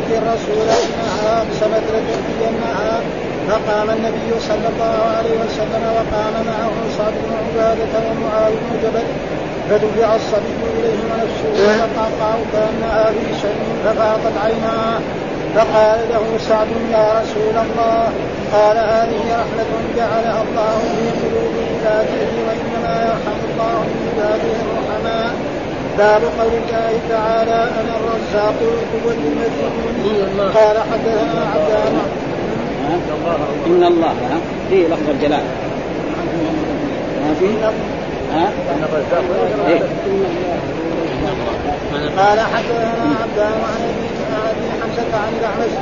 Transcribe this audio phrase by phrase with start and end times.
[0.00, 3.00] أعادت الرسول إنها أقسمت لتأتينها
[3.48, 9.06] فقام النبي صلى الله عليه وسلم وقام معه صعب بن عبادة ومعاذ بن جبل.
[9.70, 15.00] فدفع الصبي إليه ونفسه فقطع كأنها في شيء ففاضت عيناه.
[15.54, 18.08] فقال له سعد يا رسول الله
[18.52, 24.79] قال هذه رحمة جعلها الله في قلوب عباده وإنما يرحم الله من عباده.
[26.00, 31.94] باب قول الله تعالى أنا الرزاق القوة المتين قال حدثنا عبدان
[33.66, 34.14] إن الله
[34.70, 35.42] فيه لفظ الجلال.
[37.22, 37.46] ما في؟
[38.32, 38.48] ها؟
[39.68, 39.80] إيه؟
[42.18, 43.82] قال حدثنا عبدان عن
[44.50, 45.72] أبي حمزة عن الاعمش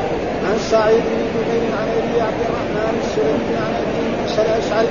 [0.48, 4.88] عن سعيد بن جبير عن أبي عبد الرحمن السلمي عن أبي موسى الأشعري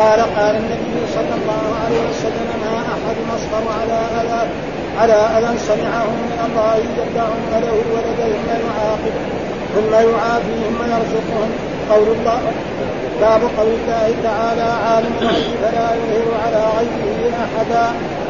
[0.00, 4.42] قال قال النبي صلى الله عليه وسلم ما أحد اصبر على اذى
[5.00, 9.14] على أذى سمعه من الله يدعون له ثم يعاقب
[9.74, 11.50] ثم يعافيهم ويرزقهم
[11.90, 12.40] قول الله
[13.20, 17.86] باب قول الله تعالى عالم الغيب فلا يظهر على غيبه أحدا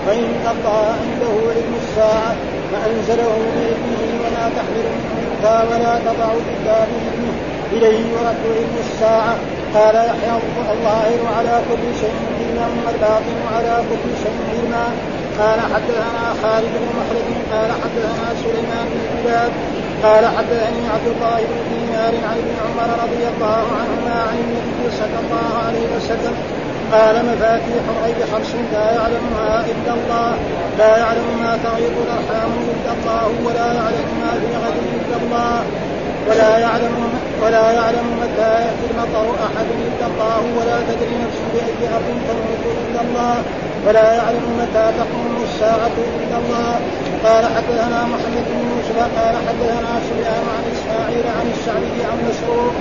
[0.07, 2.35] فإن الله عنده علم الساعة
[2.73, 5.31] فأنزله بإذنه ولا تحمل من
[5.71, 7.35] ولا تضع الا بإذنه
[7.73, 9.37] إليه يرد علم الساعة.
[9.75, 10.33] قال يحيى
[10.75, 14.85] الظاهر على كل شيء علما والباطن على كل شيء علما
[15.41, 19.53] قال حدثنا خالد بن مخلد قال حدثنا سليمان بن بلاد
[20.05, 25.19] قال حدثني عبد الله بن دينار عن ابن عمر رضي الله عنهما عن النبي صلى
[25.23, 26.35] الله عليه وسلم.
[26.93, 30.31] قال مفاتيح الغيب خمس لا يعلمها الا الله
[30.79, 35.63] لا يعلم ما تغيض الأرحام الا الله ولا يعلم ما في غد الا الله.
[36.31, 36.95] ولا يعلم
[37.43, 43.01] ولا يعلم متى يأتي المطر أحد إلا الله ولا تدري نفس بأي أرض تموت إلا
[43.05, 43.35] الله.
[43.87, 46.73] ولا يعلم متى تقوم الساعة إلا الله.
[47.25, 52.75] قال حدثنا محمد بن يوسف قال حدثنا سفيان عن إسماعيل عن الشعبي عن مسروق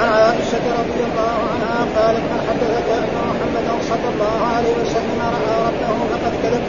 [0.00, 5.54] عن عائشة رضي الله عنها قالت من حدثك أن محمدا صلى الله عليه وسلم رأى
[5.68, 6.64] ربه فقد كذب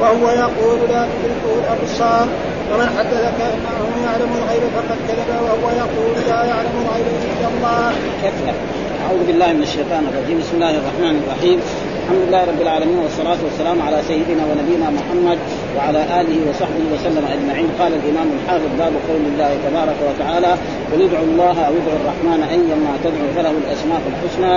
[0.00, 2.26] وهو يقول لا تدركه الأبصار.
[2.72, 7.92] ومن حدثك أنه يعلم الغيب فقد كذب وهو يقول لا يعلم الغيب إلا الله.
[8.22, 8.56] كذب.
[9.04, 10.38] أعوذ بالله من الشيطان الرجيم.
[10.42, 11.58] بسم الله الرحمن الرحيم.
[12.04, 15.38] الحمد لله رب العالمين والصلاة والسلام على سيدنا ونبينا محمد
[15.76, 17.68] وعلى آله وصحبه وسلم أجمعين.
[17.80, 20.52] قال الإمام الحافظ باب قول الله تبارك وتعالى
[20.90, 24.56] قل ادعوا الله أو ادعوا الرحمن أيما تدعو فله الأسماء الحسنى.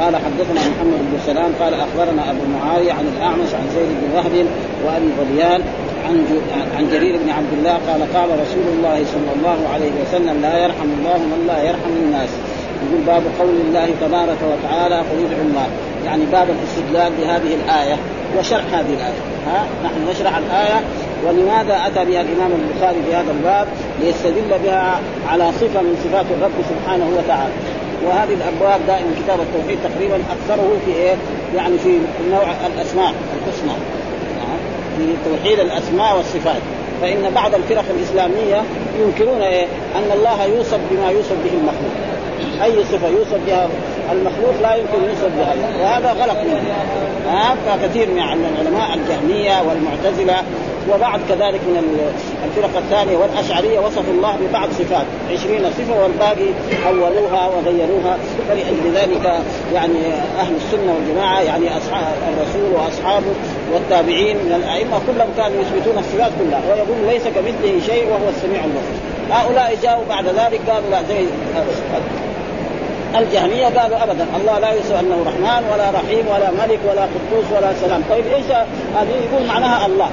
[0.00, 1.50] قال حدثنا محمد بن سلام.
[1.60, 4.34] قال أخبرنا أبو معاوية عن الأعمش عن زيد بن وهب
[4.84, 5.60] وأبي غليان
[6.06, 6.26] عن
[6.76, 10.88] عن جرير بن عبد الله قال قال رسول الله صلى الله عليه وسلم لا يرحم
[10.98, 12.28] الله من لا يرحم الناس.
[12.82, 15.66] يقول باب قول الله تبارك وتعالى قل ادعوا الله.
[16.06, 17.96] يعني باب الاستدلال بهذه الآية
[18.38, 19.20] وشرح هذه الآية.
[19.46, 20.80] ها؟ نحن نشرح الآية
[21.26, 23.66] ولماذا أتى بها الإمام البخاري في هذا الباب؟
[24.00, 27.52] ليستدل بها على صفة من صفات الرب سبحانه وتعالى.
[28.06, 31.14] وهذه الأبواب دائما كتاب التوحيد تقريبا أكثره في إيه؟
[31.56, 31.98] يعني في
[32.30, 33.72] نوع الأسماء الحسنى.
[34.98, 36.62] في توحيد الأسماء والصفات.
[37.02, 38.62] فإن بعض الفرق الإسلامية
[39.00, 39.66] ينكرون إيه؟
[39.96, 41.92] أن الله يوصف بما يوصف به المخلوق.
[42.62, 43.68] أي صفة يوصف بها
[44.12, 46.74] المخلوق لا يمكن يوصف بها وهذا غلط منه.
[47.28, 50.42] ها؟ فكثير من العلماء الجهمية والمعتزلة
[50.90, 52.00] وبعض كذلك من
[52.44, 55.06] الفرق الثانية والأشعرية وصفوا الله ببعض صفات.
[55.30, 56.50] عشرين صفة والباقي
[56.88, 58.18] أولوها وغيروها.
[58.48, 59.40] فلأجل ذلك
[59.74, 60.06] يعني
[60.40, 63.32] أهل السنة والجماعة يعني أصحاب الرسول وأصحابه
[63.72, 68.98] والتابعين من الأئمة كلهم كانوا يثبتون الصفات كلها ويقول ليس كمثله شيء وهو السميع البصير.
[69.30, 71.26] هؤلاء جاءوا بعد ذلك قالوا لا زي
[73.18, 77.72] الجهمية قالوا ابدا الله لا يسوى أنه رحمن ولا رحيم ولا ملك ولا قدوس ولا
[77.80, 78.02] سلام.
[78.10, 78.46] طيب إيش
[78.96, 80.10] هذه؟ يقول معناها الله.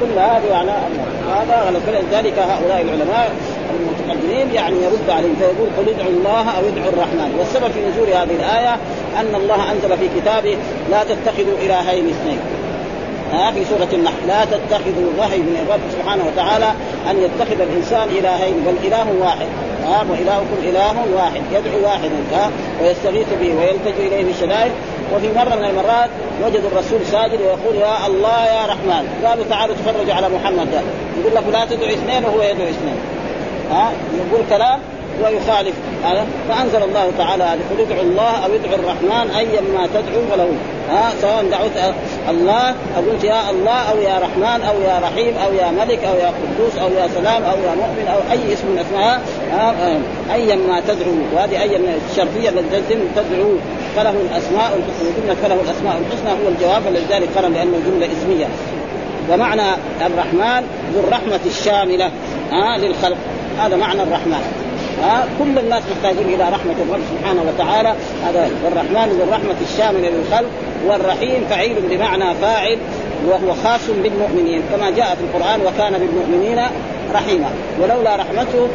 [0.00, 1.32] كل هذه معناها الله.
[1.42, 3.30] هذا فلذلك هؤلاء العلماء.
[4.10, 7.36] المتقدمين يعني يرد عليهم فيقول قل ادعوا الله أو ادعوا الرحمن.
[7.38, 8.74] والسبب في نزول هذه الآية
[9.20, 10.56] أن الله أنزل في كتابه
[10.90, 12.38] لا تتخذوا إلهين اثنين.
[13.32, 14.26] ها في سورة النحل.
[14.28, 16.70] لا تتخذوا وحي من الرب سبحانه وتعالى
[17.10, 19.46] أن يتخذ الإنسان إلهين بل إله واحد.
[19.86, 22.50] ها وإلهكم إله واحد يدعو واحدا ها
[22.82, 24.72] ويستغيث به ويلتجئ إليه في الشدائد
[25.14, 26.10] وفي مرة من المرات
[26.44, 29.04] وجدوا الرسول ساجد ويقول يا الله يا رحمن.
[29.24, 30.68] قالوا تعالوا تفرجوا على محمد.
[31.20, 33.00] يقول لك لا تدعو اثنين وهو يدعو اثنين.
[33.70, 34.78] ها يقول كلام
[35.24, 35.74] ويخالف
[36.04, 36.26] هذا.
[36.48, 40.48] فأنزل الله تعالى قل ادعوا الله أو ادعوا الرحمن أيا ما تدعو فله
[40.90, 41.94] ها سواء دعوت
[42.30, 46.14] الله أو قلت يا الله أو يا رحمن أو يا رحيم أو يا ملك أو
[46.14, 49.20] يا قدوس أو يا سلام أو يا مؤمن أو أي اسم من اسماء
[50.34, 51.14] أيا ما تدعو.
[51.34, 51.80] وهذه أيا
[52.10, 53.52] الشرطية التي تدعو
[53.96, 58.46] فله الأسماء الحسنى جمله فله الأسماء الحسنى هو الجواب فلذلك قرن لأنه جملة اسمية.
[59.30, 59.68] ومعنى
[60.06, 62.10] الرحمن ذو الرحمة الشاملة
[62.52, 63.16] ها للخلق.
[63.60, 64.42] هذا معنى الرحمن.
[65.02, 67.94] ها؟ كل الناس محتاجين إلى رحمة الرب سبحانه وتعالى.
[68.26, 70.50] هذا والرحمن ذو الرحمة الشاملة للخلق
[70.86, 72.78] والرحيم فعيل بمعنى فاعل
[73.26, 74.62] وهو خاص بالمؤمنين.
[74.72, 76.60] كما جاء في القرآن وكان بالمؤمنين
[77.14, 77.50] رحيما.
[77.80, 78.68] ولولا رحمته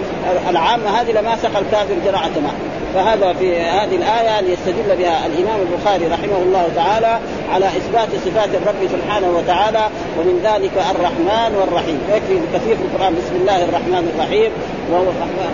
[0.49, 2.55] العامة هذه لما سقى الكافر جرعه ماء
[2.95, 7.19] فهذا في هذه الآية ليستدل بها الإمام البخاري رحمه الله تعالى
[7.53, 9.89] على إثبات صفات الرب سبحانه وتعالى
[10.19, 11.99] ومن ذلك الرحمن والرحيم.
[12.11, 13.15] ويكفي كثير في القرآن.
[13.15, 14.51] بسم الله الرحمن الرحيم.
[14.91, 15.03] وهو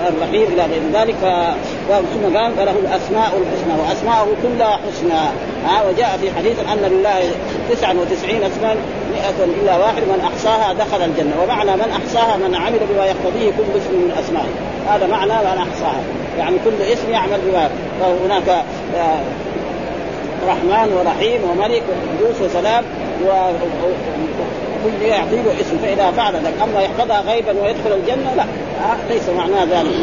[0.07, 1.21] الرحيم إلى غير ذلك.
[1.89, 5.23] ثم قال فله الأسماء الحسنى وأسماءه كلها حسنى.
[5.88, 7.19] وجاء في حديث أن لله
[7.69, 8.75] 99 اسما
[9.15, 11.35] مئة إلا واحد من أحصاها دخل الجنة.
[11.43, 14.53] ومعنى من أحصاها من عمل بما يقتضيه كل اسم من أسمائه.
[14.88, 16.01] هذا معنى من أحصاها.
[16.38, 17.69] يعني كل اسم يعمل بما
[18.00, 18.50] فهناك
[18.95, 19.22] آه،
[20.48, 22.83] رحمن ورحيم وملك وقدوس وسلام
[23.25, 25.78] وكل يعطي له اسم.
[25.83, 28.45] فإذا فعل ذلك أما يحفظها غيبا ويدخل الجنة لا.
[29.10, 29.95] ليس معناه ذلك.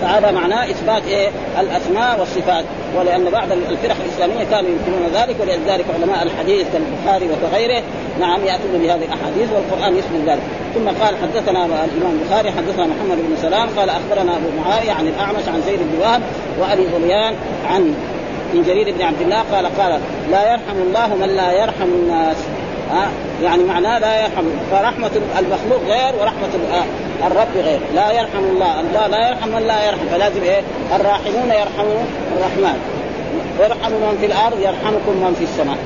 [0.00, 1.28] فهذا معناه إثبات إيه؟
[1.60, 2.64] الأسماء والصفات.
[2.96, 7.82] ولأن بعض الفرق الإسلامية كانوا ينكرون ذلك ولذلك علماء الحديث كالبخاري وكغيره
[8.20, 10.42] نعم يأتون بهذه الأحاديث والقرآن يثبت ذلك.
[10.74, 15.48] ثم قال حدثنا الإمام البخاري حدثنا محمد بن سلام قال أخبرنا أبو معاوية عن الأعمش
[15.48, 16.22] عن زيد بن وهب
[16.60, 17.34] وأبي ظليان
[17.70, 17.94] عن
[18.54, 20.00] من جرير بن عبد الله قال قال
[20.30, 22.36] لا يرحم الله من لا يرحم الناس.
[22.90, 23.08] ها
[23.42, 26.48] يعني معناه لا يرحم فرحمة المخلوق غير ورحمة
[27.26, 27.80] الرب غير.
[27.94, 30.60] لا يرحم الله الله لا يرحم من لا يرحم فلازم إيه؟
[30.96, 32.06] الراحمون يرحمون
[32.36, 32.78] الرحمن.
[33.60, 35.78] يرحم من في الأرض يرحمكم من في السماء.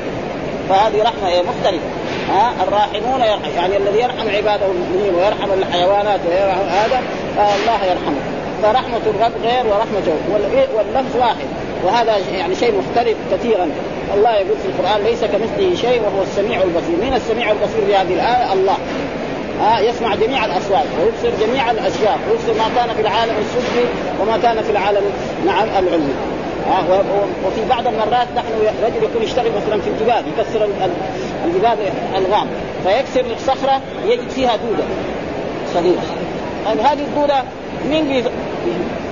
[0.69, 1.98] فهذه رحمة إيه؟ مختلفة.
[2.31, 7.03] ها الراحمون يرحم يعني الذي يرحم عباده المؤمنين ويرحم الحيوانات ويرحم هذا
[7.37, 8.21] الله يرحمه.
[8.63, 10.13] فرحمة الرب غير ورحمته
[10.77, 11.47] واللفظ واحد
[11.85, 13.69] وهذا يعني شيء مختلف كثيرا.
[14.15, 16.97] الله يقول في القرآن ليس كمثله شيء وهو السميع البصير.
[17.03, 18.77] من السميع البصير في هذه الآية؟ الله.
[19.61, 23.85] ها يسمع جميع الأصوات ويبصر جميع الأشياء ويبصر ما كان في العالم السفلي
[24.21, 25.03] وما كان في العالم
[25.47, 26.13] نعم العلوي
[27.47, 28.47] وفي بعض المرات نحن
[28.85, 30.69] رجل يكون يشتغل مثلا في الجبال يكسر
[31.45, 31.79] الجبال
[32.17, 32.47] ألغام
[32.85, 34.85] فيكسر الصخرة يجد فيها دودة
[35.75, 36.03] صغيرة.
[36.67, 37.43] طيب هذه الدودة
[37.91, 38.25] مين بي...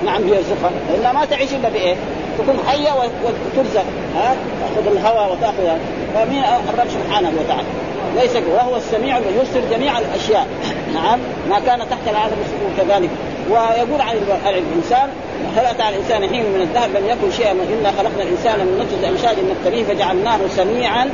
[0.05, 1.95] نعم بيرزقها؟ لانها ما تعيش إلا بإيه؟
[2.39, 3.85] تكون حية وترزق.
[4.15, 4.35] ها
[4.75, 5.77] تأخذ الهواء وتاخذ
[6.15, 7.67] فمين الرب سبحانه وتعالى؟
[8.15, 10.47] ليس وهو السميع يبصر جميع الأشياء.
[10.93, 11.19] نعم
[11.49, 12.35] ما كان تحت العالم
[12.77, 13.09] كذلك.
[13.49, 14.15] ويقول عن
[14.45, 15.09] الإنسان
[15.57, 19.35] اتى على الإنسان حين من الذهب لم يكن شيئا الا خلقنا الإنسان من نطفة أمشاج
[19.49, 21.09] نبتليه فجعلناه سميعا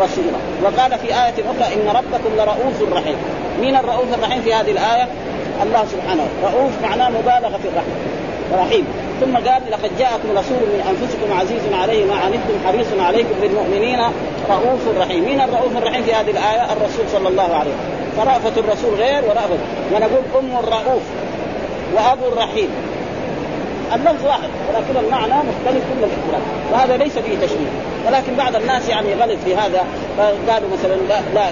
[0.00, 0.40] بصيرا.
[0.62, 3.16] وقال في آية أخرى إن ربكم لرؤوف رحيم.
[3.60, 5.08] مين الرؤوف الرحيم في هذه الآية؟
[5.62, 7.94] الله سبحانه رؤوف معناه مبالغة في الرحمة
[8.54, 8.84] رحيم.
[9.20, 14.00] ثم قال لقد جاءكم رسول من أنفسكم عزيز عليه ما عنتم حريص عليكم بالمؤمنين
[14.50, 18.94] رؤوف رحيم، مين الرؤوف الرحيم في هذه الآية؟ الرسول صلى الله عليه وسلم، فرأفة الرسول
[18.94, 19.58] غير ورأفة.
[19.94, 21.02] ونقول أم الرؤوف.
[21.94, 22.68] وابو الرحيم
[23.94, 26.42] اللفظ واحد ولكن المعنى مختلف كل الاختلاف
[26.72, 27.70] وهذا ليس فيه تشبيه
[28.06, 29.84] ولكن بعض الناس يعني غلط في هذا
[30.18, 31.46] فقالوا مثلا لا لا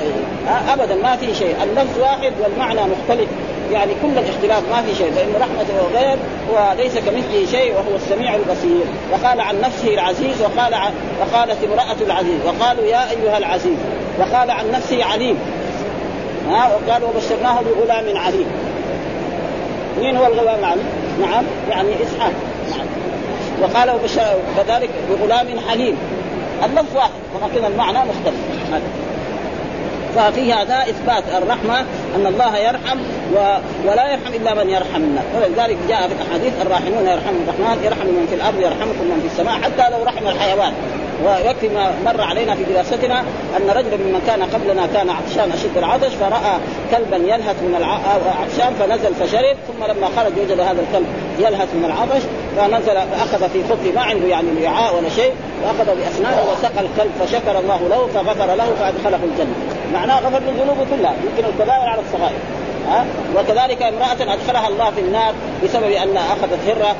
[0.72, 1.56] ابدا ما في شيء.
[1.62, 3.28] اللفظ واحد والمعنى مختلف.
[3.72, 5.12] يعني كل الاختلاف ما في شيء.
[5.12, 6.18] فإن رحمته غير
[6.52, 8.84] وليس كمثله شيء وهو السميع البصير.
[9.12, 12.40] وقال عن نفسه العزيز وقال عن وقالت امرأة العزيز.
[12.46, 13.78] وقالوا يا أيها العزيز
[14.18, 15.38] وقال عن نفسه عليم.
[16.50, 18.46] ها وقال وبشرناه بغلام عليم.
[20.00, 20.84] مين هو الغلام العليم؟
[21.20, 21.44] نعم.
[21.70, 22.32] يعني إسحاق.
[22.70, 22.86] نعم.
[23.62, 24.00] وقال
[24.56, 25.96] كذلك بغلام حليم.
[26.64, 27.10] اللفظ واحد.
[27.34, 28.36] ولكن المعنى مختلف.
[30.16, 31.24] ففي هذا إثبات.
[31.42, 31.80] الرحمة
[32.16, 32.98] أن الله يرحم
[33.34, 33.56] و...
[33.86, 35.24] ولا يرحم إلا من يرحم الناس.
[35.36, 39.60] ولذلك جاء في الأحاديث الراحمون يرحم الرحمن يرحم من في الأرض يرحمكم من في السماء
[39.62, 40.72] حتى لو رحم الحيوان.
[41.24, 43.20] ويكفي ما مر علينا في دراستنا
[43.56, 46.54] أن رجلا ممن كان قبلنا كان عطشان أشد العطش فرأى
[46.90, 51.06] كلبا يلهث من العطشان فنزل فشرب ثم لما خرج وجد هذا الكلب
[51.38, 52.22] يلهث من العطش
[52.56, 55.32] فنزل فأخذ في خفه ما عنده يعني وعاء ولا شيء
[55.62, 59.54] وأخذ بأسنانه وسقى الكلب فشكر الله له فغفر له فأدخله الجنة.
[59.94, 62.38] معناه غفر له كلها يمكن الكبائر على الصغائر.
[63.36, 66.96] وكذلك امرأة أدخلها الله في النار بسبب أن أخذت هرة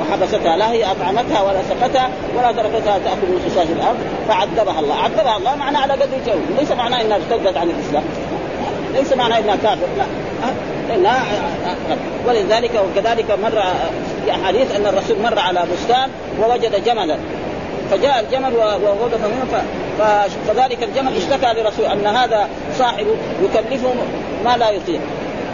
[0.00, 5.36] وحبستها لا هي أطعمتها ولا سقتها ولا تركتها تأكل من خشاش الأرض فعذبها الله، عذبها
[5.36, 8.04] الله معناه على قدر الجو، ليس معناه إنها ارتدت عن الإسلام.
[8.94, 10.04] ليس معناه إنها كافر، لا.
[10.94, 11.22] إنها
[12.26, 13.62] ولذلك وكذلك مر
[14.24, 16.10] في أحاديث أن الرسول مر على بستان
[16.42, 17.16] ووجد جملا.
[17.94, 19.62] فجاء الجمل ووقف منه
[20.46, 22.48] فذلك الجمل اشتكى لرسول أن هذا
[22.78, 23.94] صاحبه يكلفه
[24.44, 25.00] ما لا يطيق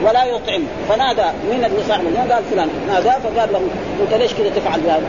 [0.03, 3.61] ولا يطعم فنادى من اللي صاحب قال فلان نادى فقال له
[4.03, 5.07] أنت ليش كذا تفعل بهذا؟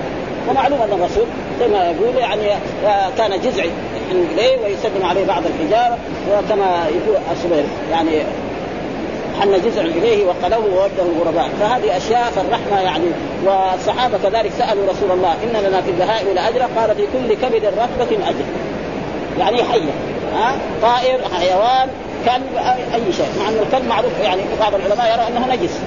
[0.49, 1.25] ومعلوم أن الرسول
[1.59, 2.59] كما يقول يعني
[3.17, 3.69] كان جزعي
[4.11, 5.97] إليه ويسلم عليه بعض الحجارة
[6.31, 8.23] وكما يقول الصبير يعني
[9.39, 13.05] حن جزع إليه وقلوه ووده الغرباء فهذه أشياء فالرحمة يعني.
[13.45, 18.29] والصحابة كذلك سألوا رسول الله إن لنا في البهائم لأجرا قال في كل كبد رطبه
[18.29, 18.45] أجر.
[19.39, 19.91] يعني حية.
[20.35, 21.89] ها؟ طائر حيوان
[22.25, 22.57] كلب
[22.93, 23.29] أي شيء.
[23.39, 25.79] مع أن الكلب معروف يعني بعض العلماء يرى أنه نجس.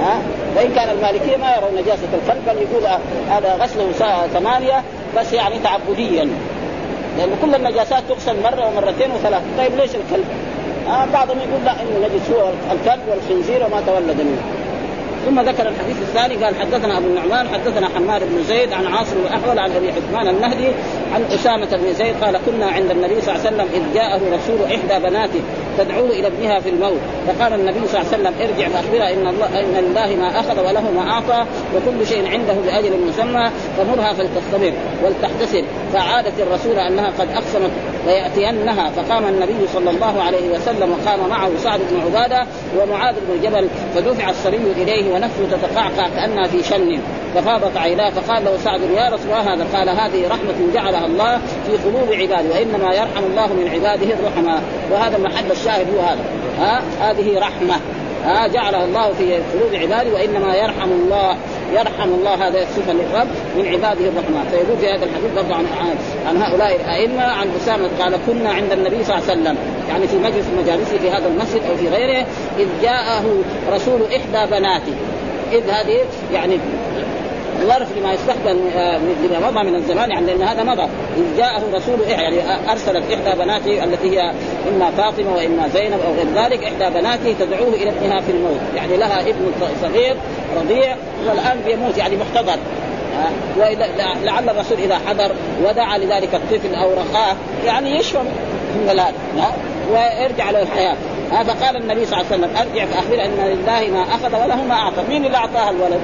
[0.00, 0.18] ها؟
[0.56, 2.98] وان كان المالكية ما يرون نجاسة الكلب بل يقول
[3.30, 3.92] هذا غسله
[4.34, 4.82] ثمانية
[5.16, 6.28] بس يعني تعبديا.
[7.18, 10.24] لأن كل النجاسات تغسل مرة ومرتين وثلاث طيب ليش الكلب؟
[10.88, 14.42] آه بعضهم يقول لا إنه نجس هو الكلب والخنزير وما تولد منه.
[15.26, 19.58] ثم ذكر الحديث الثاني قال حدثنا أبو النعمان حدثنا حماد بن زيد عن عاصم الاحول
[19.58, 20.68] عن ابي حكمان النهدي
[21.14, 24.64] عن أسامة بن زيد قال كنا عند النبي صلى الله عليه وسلم إذ جاءه رسول
[24.64, 25.40] إحدى بناته
[25.78, 27.00] تدعوه إلى ابنها في الموت.
[27.26, 30.90] فقال النبي صلى الله عليه وسلم ارجع فاخبرها إن الله إن لله ما أخذ وله
[30.90, 31.44] ما أعطى
[31.76, 34.72] وكل شيء عنده بأجل مسمى فمرها فلتستمر
[35.04, 35.64] ولتحتسب.
[35.92, 37.70] فعادت الرسول أنها قد أقسمت
[38.06, 38.90] ليأتينها.
[38.90, 42.46] فقام النبي صلى الله عليه وسلم وقام معه سعد بن عبادة
[42.78, 46.98] ومعاذ بن جبل فدفع الصبي إليه ونفسه تتقعقع كأنها في شن.
[47.34, 51.72] ففاضت عيناه فقال له سعد يا رسول الله هذا قال هذه رحمة جعلها الله في
[51.88, 56.24] قلوب عباده وإنما يرحم الله من عباده الرحماء وهذا محل الشاهد هو هذا.
[56.58, 57.74] ها؟ هذه رحمة.
[58.24, 61.36] ها؟ جعلها الله في قلوب عباده وإنما يرحم الله
[61.72, 64.48] يرحم الله هذا الصفه للرب من عباده الرحمن.
[64.50, 65.66] فيقول في هذا الحديث برضه عن,
[66.26, 69.56] عن هؤلاء الأئمة عن أسامة قال كنا عند النبي صلى الله عليه وسلم.
[69.88, 72.26] يعني في مجلس مجالسه في هذا المسجد أو في غيره
[72.58, 73.24] إذ جاءه
[73.70, 74.94] رسول إحدى بناته.
[75.52, 75.98] إذ هذه
[76.32, 76.58] يعني
[77.62, 80.88] ظرف لما يستقبل آه، لما مضى من الزمان يعني لأن هذا مضى.
[81.16, 82.36] إذ جاءه رسول يعني
[82.70, 84.32] أرسلت إحدى بناته التي هي
[84.68, 88.60] إما فاطمة وإما زينب أو غير ذلك إحدى بناته تدعوه إلى ابنها في الموت.
[88.76, 90.16] يعني لها ابن صغير
[90.56, 90.96] رضيع
[91.28, 92.58] والآن بيموت يعني محتضر.
[93.18, 95.32] آه، ولعل الرسول إذا حضر
[95.64, 97.36] ودعا لذلك الطفل أو رخاه
[97.66, 98.18] يعني يشفى
[98.82, 99.14] من الان
[99.92, 100.96] ويرجع له الحياة.
[101.30, 105.02] فقال النبي صلى الله عليه وسلم أرجع فاخبر أن لله ما أخذ وله ما أعطى،
[105.08, 106.00] مين اللي اعطاها الولد؟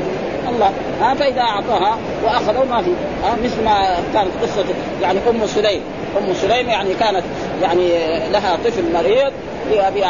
[0.49, 0.71] الله.
[1.01, 2.91] ها فإذا أعطاها واخذه ما في.
[3.25, 4.65] ها مثل ما كانت قصة
[5.03, 5.81] يعني أم سليم.
[6.19, 7.23] أم سليم يعني كانت
[7.63, 7.89] يعني
[8.33, 9.33] لها طفل مريض
[9.71, 10.05] لأبي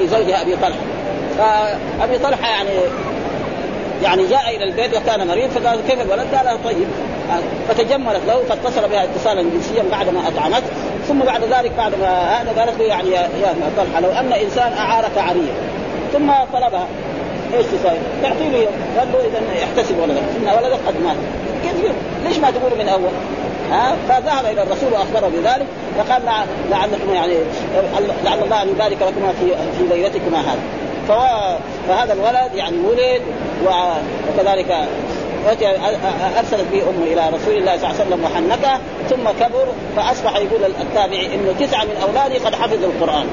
[0.00, 0.80] لزوجها أبي طلحة.
[1.38, 2.70] فأبي طلحة يعني
[4.02, 6.88] يعني جاء إلى البيت وكان مريض فقال كيف الولد؟ قال طيب.
[7.68, 10.66] فتجملت له فاتصل بها اتصالا جنسيا بعد ما اطعمته
[11.08, 15.18] ثم بعد ذلك بعد ما هذا قالت له يعني يا طلحة لو أن إنسان أعارك
[15.18, 15.52] عريه
[16.12, 16.86] ثم طلبها.
[17.54, 21.16] إيش تسوي؟ تعطي له قال له إذا احتسب ولدك ان ولدك قد مات.
[21.62, 21.92] كيف
[22.24, 23.10] ليش ما تقول من أول؟
[23.70, 25.66] ها؟ فذهب إلى الرسول وأخبره بذلك
[25.98, 26.22] فقال
[26.70, 27.34] لعلكم يعني
[28.24, 29.46] لعل الله أن يبارك لكما في
[29.78, 30.60] في ليلتكما هذا
[31.88, 33.22] فهذا الولد يعني ولد
[33.64, 34.88] وكذلك
[36.38, 40.64] أرسلت به أمه إلى رسول الله صلى الله عليه وسلم وحنكه ثم كبر فأصبح يقول
[40.80, 43.26] التابعي إنه تسعة من اولاده قد حفظوا القرآن.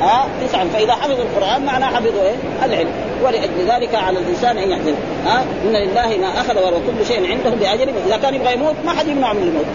[0.00, 0.68] ها؟ تسعة.
[0.68, 2.34] فإذا حفظوا القرآن معناه حفظوا إيه؟
[2.64, 2.90] العلم.
[3.24, 4.94] ولأجل ذلك على الإنسان أن يحفظ
[5.26, 9.08] ها؟ إن لله ما أخذ وكل شيء عنده بأجل إذا كان يبغى يموت ما حد
[9.08, 9.66] يمنع من الموت.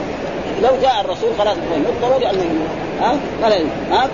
[0.64, 2.70] لو جاء الرسول خلاص يموت ضروري انه يموت.
[3.02, 3.16] ها؟
[3.92, 4.10] ها؟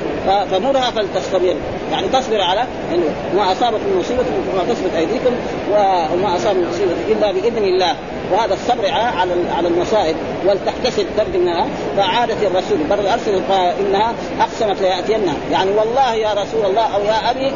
[0.51, 1.55] فمرها فلتصبر
[1.95, 3.03] يعني تصبر على يعني
[3.35, 5.31] ما اصابت من مصيبة فما تصبت أيديكم
[5.71, 7.95] وما اصاب من مصيبة إلا بإذن الله.
[8.31, 10.15] وهذا الصبر على على المصائب.
[10.47, 12.77] ولتحتسب ترجمها فعادت الرسول.
[12.89, 13.41] بل ارسل
[13.79, 15.33] إنها أقسمت ليأتينها.
[15.51, 17.51] يعني والله يا رسول الله أو يا أبي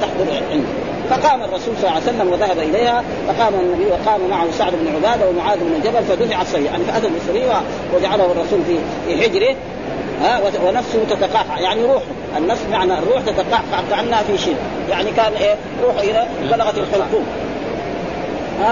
[0.00, 0.66] تحضر عندي.
[1.10, 3.04] فقام الرسول صلى الله عليه وسلم وذهب إليها.
[3.28, 7.44] فقام النبي وقام معه سعد بن عبادة ومعاذ بن جبل فدفع الصبي يعني فأتى بالصبي
[7.94, 8.60] وجعله الرسول
[9.06, 9.56] في حجره.
[10.22, 12.04] ها ونفسه تتقعقع يعني روحه
[12.36, 14.56] النفس معنى الروح تتقعقع كأنها في شيء.
[14.90, 15.54] يعني كان إيه
[15.84, 17.26] روحه إلى بلغت الحلقوم.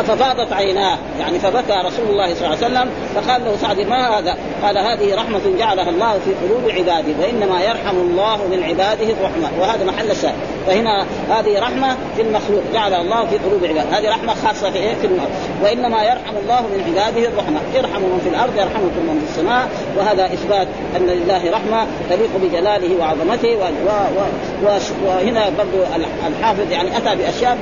[0.02, 0.98] ففاضت عيناه.
[1.20, 5.14] يعني فبكى رسول الله صلى الله عليه وسلم فقال له سعد ما هذا؟ قال هذه
[5.14, 9.48] رحمة جعلها الله في قلوب عباده وإنما يرحم الله من عباده الرحمة.
[9.60, 10.34] وهذا محل الشاهد.
[10.66, 14.94] فهنا هذه رحمة في المخلوق جعلها الله في قلوب عباده هذه رحمة خاصة في إيه؟
[14.94, 15.28] في الموت.
[15.62, 17.60] وإنما يرحم الله من عباده الرحمة.
[17.78, 19.68] ارحموا من في الأرض يرحمكم من في السماء.
[19.96, 23.56] وهذا إثبات أن لله رحمة تليق بجلاله وعظمته.
[23.56, 23.62] و...
[23.62, 23.90] و...
[24.64, 24.68] و...
[25.06, 25.78] وهنا برضو
[26.26, 27.58] الحافظ يعني أتى بأشياء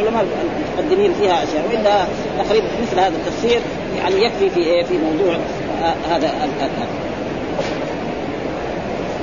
[0.00, 0.24] العلماء.
[0.78, 2.04] المتقدمين فيها أشياء والا
[2.44, 3.60] تقريبا مثل هذا التفسير
[3.98, 5.34] يعني يكفي في إيه في موضوع
[5.82, 6.48] آه هذا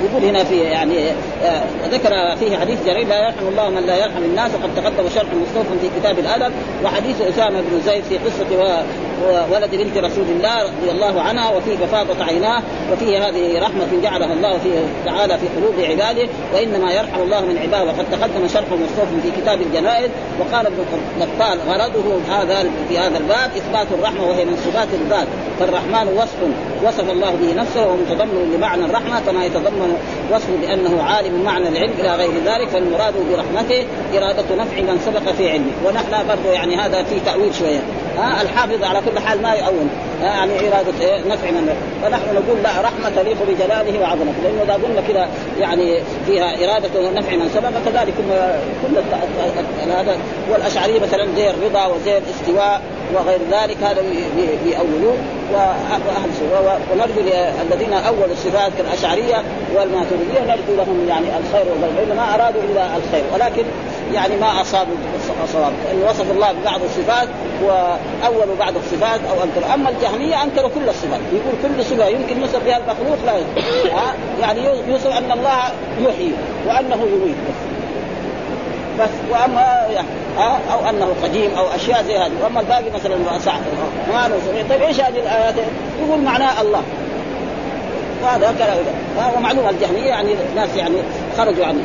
[0.04, 1.12] يقول هنا في يعني
[1.90, 5.78] ذكر فيه حديث جرير لا يرحم الله من لا يرحم الناس وقد تقدم شرح مستوفى
[5.80, 6.52] في كتاب الأدب
[6.84, 8.82] وحديث أسامة بن زيد في قصة
[9.52, 14.58] ولد بنت رسول الله رضي الله عنها وفيه ففاضت عيناه وفيه هذه رحمة جعلها الله
[14.58, 17.84] فيه تعالى في قلوب عباده وإنما يرحم الله من عباده.
[17.84, 20.76] وقد تقدم شرح مستوفى في كتاب الجنائز وقال ابن
[21.20, 25.26] بطال غرضه هذا في هذا الباب إثبات الرحمة وهي من صفات الذات
[25.60, 26.38] فالرحمن وصف
[26.84, 29.96] وصف الله به نفسه ومتضمن لمعنى الرحمة كما يتضمن
[30.32, 35.50] وصفه بأنه عالم معنى العلم إلى غير ذلك فالمراد برحمته إرادة نفع من سبق في
[35.50, 35.72] علمه.
[35.86, 37.80] ونحن برضه يعني هذا في تأويل شوية.
[38.18, 39.86] ها الحافظ على كل حال ما يؤول.
[40.22, 44.40] يعني إرادة إيه؟ نفع من فنحن نقول لا رحمة تليق بجلاله وعظمته.
[44.44, 45.28] لأنه إذا قلنا كذا
[45.60, 48.14] يعني فيها إرادة نفع من سبق كذلك
[48.82, 48.96] كل
[49.92, 50.16] هذا
[50.50, 52.80] والاشعريه مثلا زي الرضا وزي الاستواء
[53.14, 54.02] وغير ذلك هذا
[54.64, 55.16] بيأولوه.
[55.52, 56.00] وأهل
[56.92, 57.20] ونرجو
[57.62, 59.42] الذين أولوا الصفات كالأشعرية
[59.74, 63.24] والماتريدية نرجو لهم يعني الخير والغير ما أرادوا إلا الخير.
[63.34, 63.64] ولكن
[64.14, 64.94] يعني ما أصابوا
[65.52, 67.28] صواب لأنه وصف الله ببعض الصفات
[67.62, 69.74] وأولوا بعض الصفات أو أنكروا.
[69.74, 73.32] أما الجهميه انكروا كل الصفات يقول كل صفه يمكن يوصف بها المخلوق لا
[74.40, 75.58] يعني يوصف أن الله
[76.00, 76.32] يحيي
[76.66, 77.36] وأنه يميت.
[79.00, 79.08] بس.
[79.30, 80.08] وأما يعني
[80.72, 82.32] أو أنه قديم أو أشياء زي هذه.
[82.42, 83.38] وأما الباقي مثلا ما
[84.70, 85.54] طيب إيش هذه الآيات؟
[86.02, 86.82] يقول معناه الله.
[88.22, 88.54] وهذا
[89.36, 90.96] ومعلوم الجهمية يعني ناس يعني
[91.38, 91.82] خرجوا عن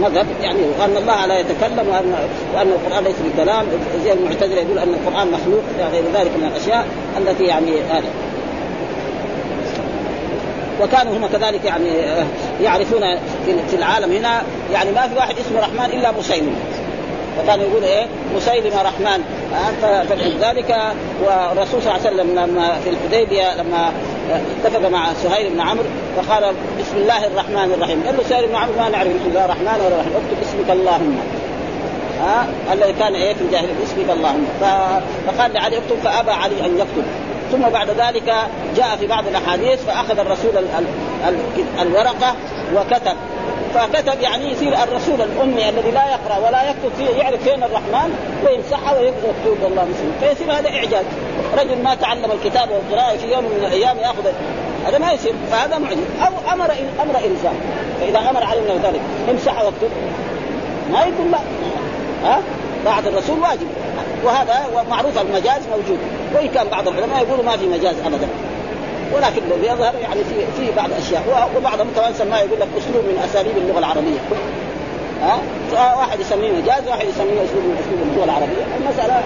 [0.00, 2.14] مذهب يعني وأن الله لا يتكلم وان
[2.54, 3.66] وأن القرآن ليس بكلام.
[4.04, 6.86] زي المعتزلة يقول أن القرآن مخلوق إلى غير ذلك من الأشياء
[7.18, 8.08] التي يعني هذا.
[10.82, 11.88] وكانوا هم كذلك يعني
[12.62, 13.02] يعرفون
[13.70, 16.54] في العالم هنا يعني ما في واحد اسمه رحمن إلا مسيلم.
[17.42, 19.24] وكان يقول إيه؟ مسيلمه رحمن.
[20.08, 20.76] فلذلك
[21.24, 23.92] والرسول صلى الله عليه وسلم لما في الحديبية لما
[24.30, 25.84] اتفق مع سهيل بن عمرو
[26.16, 28.02] فقال بسم الله الرحمن الرحيم.
[28.06, 30.12] قال له سهيل بن عمرو ما نعرف بسم الله الرحمن ولا الرحيم.
[30.12, 31.18] اكتب اسمك اللهم.
[32.20, 34.46] ها؟ الذي كان إيه في الجاهليه اسمك اللهم.
[35.26, 37.04] فقال لعلي اكتب فأبى علي أن يكتب.
[37.52, 38.34] ثم بعد ذلك
[38.76, 40.50] جاء في بعض الأحاديث فأخذ الرسول
[41.80, 42.34] الورقة
[42.74, 43.16] وكتب.
[43.76, 48.14] فكتب يعني يصير الرسول الأمي الذي لا يقرأ ولا يكتب فيه يعرف فين الرحمن
[48.46, 51.04] ويمسحها ويكتب الله مسلم فيصير هذا إعجاز.
[51.58, 54.26] رجل ما تعلم الكتاب والقراءة في يوم من الأيام يأخذ
[54.86, 55.98] هذا ما يصير فهذا معجز.
[56.20, 57.60] أو أمر أمر انسان
[58.00, 59.90] فإذا أمر علمنا ذلك امسح واكتب.
[60.92, 61.38] ما يقول لا.
[62.24, 62.42] ها؟
[62.84, 63.66] بعد الرسول واجب.
[64.24, 65.98] وهذا معروف المجاز موجود.
[66.34, 68.28] وإن كان بعض العلماء يقولوا ما في مجاز ابدا.
[69.14, 71.50] ولكن يظهر يعني في في بعض الأشياء.
[71.56, 74.18] وبعضهم كمان سماه يقول لك أسلوب من أساليب اللغة العربية.
[75.22, 75.38] ها؟
[75.96, 78.64] واحد يسميه مجاز واحد يسميه أسلوب من أسلوب اللغة العربية.
[78.80, 79.22] المسألة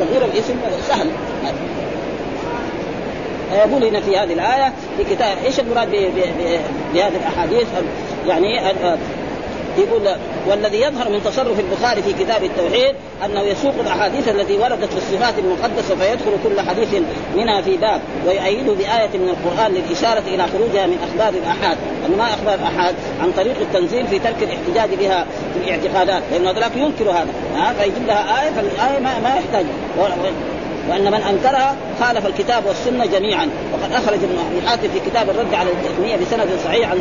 [0.00, 0.54] تغيير الاسم
[0.88, 1.10] سهل.
[3.52, 5.90] يقول هنا في هذه الآية في كتاب إيش المراد
[6.94, 7.66] بهذه الأحاديث؟
[8.26, 8.72] يعني
[9.78, 14.96] يقول والذي يظهر من تصرف البخاري في كتاب التوحيد أنه يسوق الأحاديث التي وردت في
[14.96, 16.88] الصفات المقدسة فيدخل كل حديث
[17.36, 22.24] منها في باب ويؤيده بآية من القرآن للإشارة إلى خروجها من أخبار الأحاد، انه ما
[22.24, 27.28] أخبار الأحاد؟ عن طريق التنزيل في ترك الاحتجاج بها في الاعتقادات، لأن هذاك ينكر هذا،
[27.56, 29.66] ها؟ فيجيب لها آية فالآية ما, ما يحتاج.
[30.90, 33.48] وأن من أنكرها خالف الكتاب والسنة جميعا.
[33.72, 36.98] وقد أخرج ابن أبي حاتم في كتاب الرد على الجهميه بسند صحيح عن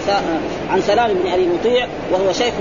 [0.72, 2.54] عن سلام بن أبي مطيع وهو شيخ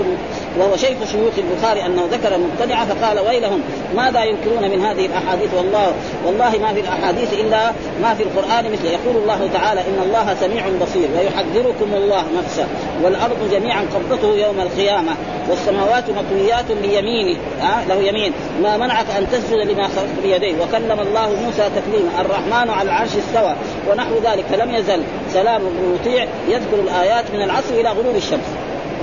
[0.59, 3.61] وهو شيخ شيوخ البخاري أنه ذكر المبتدعه فقال ويلهم
[3.95, 5.93] ماذا ينكرون من هذه الأحاديث؟ والله
[6.25, 10.63] والله ما في الأحاديث إلا ما في القرآن مثل يقول الله تعالى إن الله سميع
[10.81, 12.67] بصير ويحذركم الله نفسه
[13.03, 15.11] والأرض جميعا قبضته يوم القيامة
[15.49, 18.33] والسماوات مطويات بيمينه آه له يمين.
[18.63, 22.21] ما منعك أن تسجد لما خلقت بيديه وكلم الله موسى تكليما.
[22.21, 23.55] الرحمن على العرش استوى
[23.89, 24.45] ونحو ذلك.
[24.51, 25.03] فلم يزل.
[25.33, 28.47] سلام بن مطيع يذكر الآيات من العصر إلى غروب الشمس.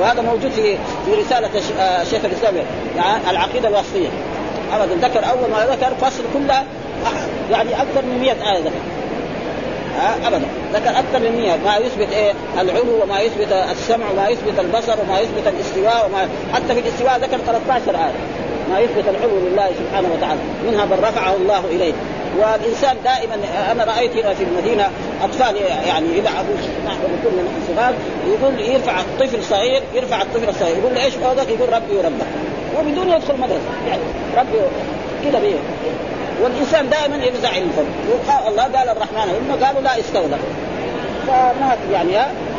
[0.01, 1.51] وهذا موجود في في رسالة
[2.11, 2.55] شيخ الاسلام
[2.97, 4.09] يعني العقيدة الوصفية.
[4.75, 5.09] أبدا.
[5.09, 6.63] ذكر أول ما ذكر فصل كله
[7.51, 8.83] يعني أكثر من 100 آية ذكر.
[10.27, 10.47] أبدا.
[10.75, 15.21] ذكر أكثر من 100 ما يثبت إيه؟ العلو وما يثبت السمع وما يثبت البصر وما
[15.21, 18.13] يثبت الاستواء وما حتى في الاستواء ذكر 13 آية.
[18.71, 20.41] ما يثبت العلو لله سبحانه وتعالى.
[20.67, 21.93] منها بل رفعه الله إليه.
[22.39, 23.35] والإنسان دائما
[23.73, 24.91] أنا رأيت هنا في المدينة
[25.25, 26.55] أطفال يعني يلعبوا
[26.87, 27.95] نحن نكون من الصغار
[28.27, 30.77] يقول يرفع الطفل صغير يرفع الطفل الصغير.
[30.77, 32.27] يقول إيش فوقك يقول ربي وربك.
[32.79, 33.71] وبدون يدخل مدرسة.
[33.89, 34.03] يعني
[34.37, 34.59] ربي
[35.25, 35.55] كذا بيه
[36.43, 37.87] والإنسان دائما يفزع الفم.
[38.09, 40.37] يقال الله قال الرحمن هم قالوا لا استولى
[41.27, 42.11] فما يعني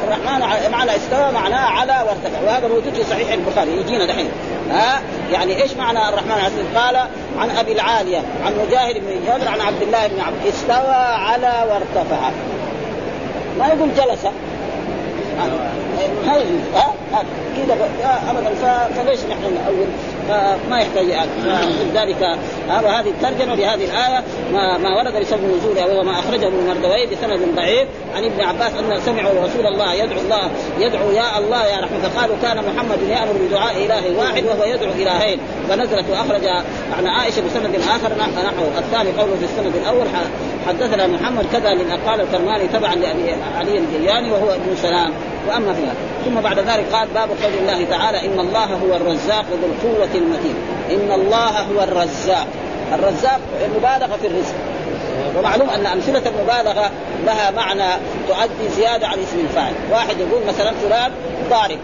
[0.04, 3.72] الرحمن معنى استوى معناه على وارتفع وهذا موجود في صحيح البخاري.
[3.72, 4.30] يجينا دحين.
[4.72, 5.02] ها؟
[5.32, 6.96] يعني إيش معنى الرحمن على قال
[7.40, 12.30] عن أبي العالية عن مجاهد بن جابر عن عبد الله بن عبد استوى على وارتفع.
[13.60, 14.26] ما يقول جلس.
[16.76, 16.94] ها؟
[17.56, 17.90] كذا
[18.30, 18.54] ابدا.
[18.96, 19.88] فليش نحن نأول؟
[20.30, 21.06] فما يحتاج
[21.94, 22.38] ذلك
[22.84, 27.88] وهذه الترجمة بهذه الآية ما, ما ورد لسبب نزولها وهو ما أخرجه المردوي بسند ضعيف
[28.16, 32.10] عن ابن عباس أن سمعوا رسول الله يدعو الله يدعو يا الله يا رحمة.
[32.10, 35.40] فقالوا كان محمد يأمر بدعاء إله واحد وهو يدعو إلهين.
[35.70, 36.48] فنزلت وأخرج
[36.98, 40.08] عن عائشة بسند آخر نحو الثاني قوله في السند الأول
[40.68, 45.12] حدثنا محمد كذا لأن قال الكرماني تبعا لابي علي الجياني وهو ابن سلام.
[45.48, 45.94] وأما فيها
[46.26, 50.56] ثم بعد ذلك قال باب قول الله تعالى إن الله هو الرزاق ذو القوة المتين.
[50.92, 52.48] إن الله هو الرزاق.
[52.94, 54.56] الرزاق المبالغه في الرزق.
[55.38, 56.92] ومعلوم أن أمثلة المبالغة
[57.26, 59.74] لها معنى تؤدي زيادة عن اسم الفاعل.
[59.92, 61.12] واحد يقول مثلا فلان
[61.50, 61.80] ضارب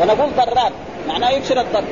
[0.00, 0.72] ونقول ضراب
[1.08, 1.84] معناه يكسر الضرب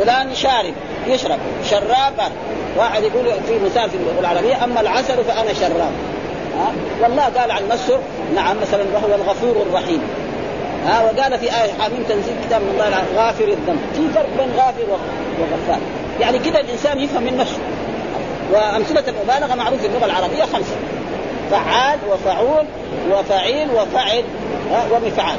[0.00, 0.74] فلان شارب.
[1.06, 1.38] يشرب.
[1.70, 2.32] شراب.
[2.76, 5.92] واحد يقول في مثال في اللغة العربيه أما العسل فأنا شراب.
[7.02, 7.98] والله قال عن نفسه
[8.34, 10.00] نعم مثلا وهو الغفور الرحيم.
[10.86, 13.78] ها وقال في آية حاميم تنزيل كتاب من الله غافر الذنب.
[13.94, 14.84] في فرق بين غافر
[15.40, 15.80] وغفار.
[16.20, 17.58] يعني كده الإنسان يفهم من نفسه.
[18.52, 20.76] وأمثلة المبالغة معروف في اللغة العربية خمسة.
[21.50, 22.66] فعال وفعول
[23.10, 24.24] وفعيل وفعل
[24.92, 25.38] ومفعال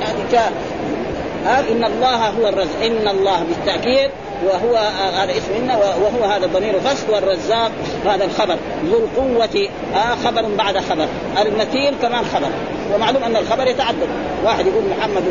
[0.00, 0.52] يعني ك
[1.70, 4.10] إن الله هو الرزق إن الله بالتأكيد
[4.46, 4.76] وهو
[5.14, 7.70] هذا اسم إن وهو هذا الضمير فسق والرزاق
[8.06, 8.56] هذا الخبر.
[8.84, 11.06] ذو القوة آه خبر بعد خبر.
[11.42, 12.48] المتين كمان خبر.
[12.94, 14.08] ومعلوم أن الخبر يتعدد.
[14.44, 15.22] واحد يقول محمد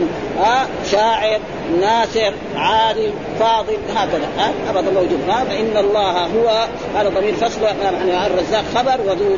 [0.45, 1.39] آه شاعر
[1.81, 4.27] ناصر عادل فاضل هكذا.
[4.39, 5.19] آه أبدا موجود.
[5.29, 9.37] آه فإن الله هو هذا ضمير فصل يعني الرزاق خبر وذو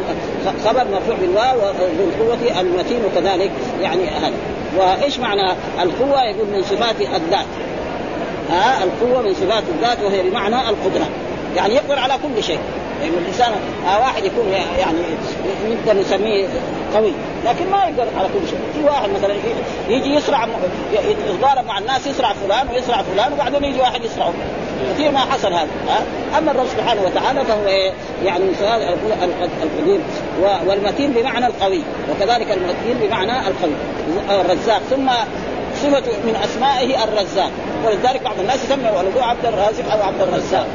[0.66, 3.52] خبر مرفوع بالواو وذو القوة المتين وكذلك
[3.82, 4.34] يعني هذا.
[4.78, 5.52] وإيش معنى
[5.82, 7.46] القوة؟ يقول من صفات الذات.
[8.50, 11.08] ها القوة من صفات الذات وهي بمعنى القدرة.
[11.56, 12.60] يعني يقدر على كل شيء.
[13.02, 13.54] يعني الإنسان
[13.88, 14.48] آه واحد يكون
[14.80, 14.98] يعني
[15.70, 16.48] نقدر نسميه
[16.96, 17.12] قوي
[17.46, 18.60] لكن ما يقدر على كل شيء.
[18.74, 19.34] في واحد مثلا
[19.90, 20.48] يجي يسرع
[21.30, 24.34] يتضارب مع الناس يسرع فلان ويسرع فلان وبعدين يجي واحد يسرعه
[24.94, 26.02] كثير ما حصل هذا ها.
[26.38, 27.92] أما الرب سبحانه وتعالى فهو إيه؟
[28.26, 30.00] يعني من القدير
[30.68, 31.82] والمتين بمعنى القوي
[32.12, 33.74] وكذلك المتين بمعنى القوي
[34.30, 34.82] الرزاق.
[34.90, 35.10] ثم
[35.76, 37.52] صفة من أسمائه الرزاق.
[37.86, 40.68] ولذلك بعض الناس يسمى ولده عبد الرازق أو عبد الرزاق.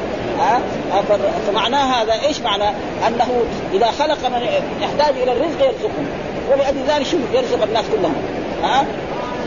[1.47, 2.69] فمعناه هذا إيش معنى؟
[3.07, 4.47] أنه إذا خلق من
[4.81, 6.07] يحتاج إلى الرزق يرزقهم.
[6.51, 8.15] ولأجل ذلك شو يرزق الناس كلهم.
[8.63, 8.85] ها؟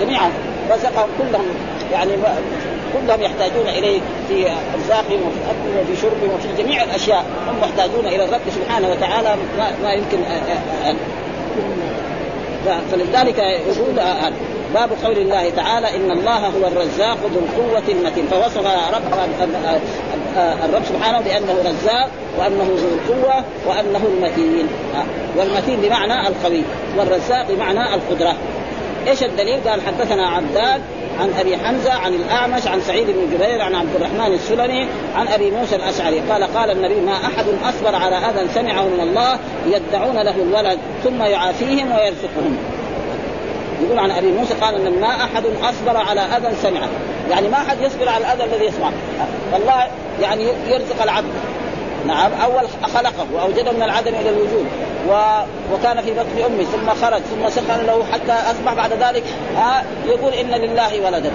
[0.00, 0.30] جميعا.
[0.70, 1.46] رزقهم كلهم.
[1.92, 2.12] يعني
[2.92, 7.24] كلهم يحتاجون إليه في ارزاقهم وفي اكلهم وفي شربهم وفي جميع الأشياء.
[7.48, 9.36] هم محتاجون إلى الرب سبحانه وتعالى.
[9.58, 10.18] ما, ما يمكن
[12.90, 14.00] فلذلك يقول
[14.74, 18.26] باب قول الله تعالى إن الله هو الرزاق ذو القوة المتين.
[18.26, 19.02] فوصف رب
[20.64, 24.68] الرب سبحانه بأنه رزاق وأنه ذو القوة وأنه المتين.
[25.36, 26.62] والمتين بمعنى القوي
[26.98, 28.34] والرزاق بمعنى القدرة.
[29.08, 30.80] إيش الدليل؟ قال حدثنا عبدان
[31.20, 35.50] عن أبي حمزة عن الأعمش عن سعيد بن جبير عن عبد الرحمن السلمي عن أبي
[35.50, 36.20] موسى الأشعري.
[36.20, 41.22] قال قال النبي ما أحد أصبر على أذى سمعه من الله يدعون له الولد ثم
[41.22, 42.58] يعافيهم ويرزقهم.
[43.84, 46.88] يقول عن ابي موسى قال إن ما أحد أصبر على أذى سمعه.
[47.30, 48.92] يعني ما أحد يصبر على الأذى الذي يسمعه.
[49.56, 49.86] الله
[50.22, 51.32] يعني يرزق العبد.
[52.06, 54.66] نعم أول خلقه وأوجده من العدم إلى الوجود.
[55.08, 55.12] و...
[55.74, 59.24] وكان في بطن أمه ثم خرج ثم سخن له حتى أصبح بعد ذلك
[59.56, 61.32] ها يقول إن لله ولدا.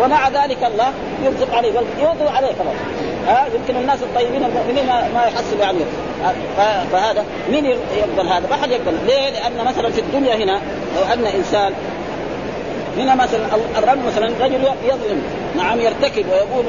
[0.00, 0.92] ومع ذلك الله
[1.24, 5.84] يرزق عليه يوضع عليه خلاص ها؟ يمكن الناس الطيبين المؤمنين ما يحصلوا عنه
[6.92, 10.60] فهذا مين يقبل هذا؟ ما حد يقبل، ليه؟ لأن مثلا في الدنيا هنا
[10.96, 11.72] لو أن إنسان
[12.98, 13.46] هنا مثلا
[13.78, 15.22] الرجل مثلا رجل يظلم.
[15.56, 16.64] نعم يرتكب ويقول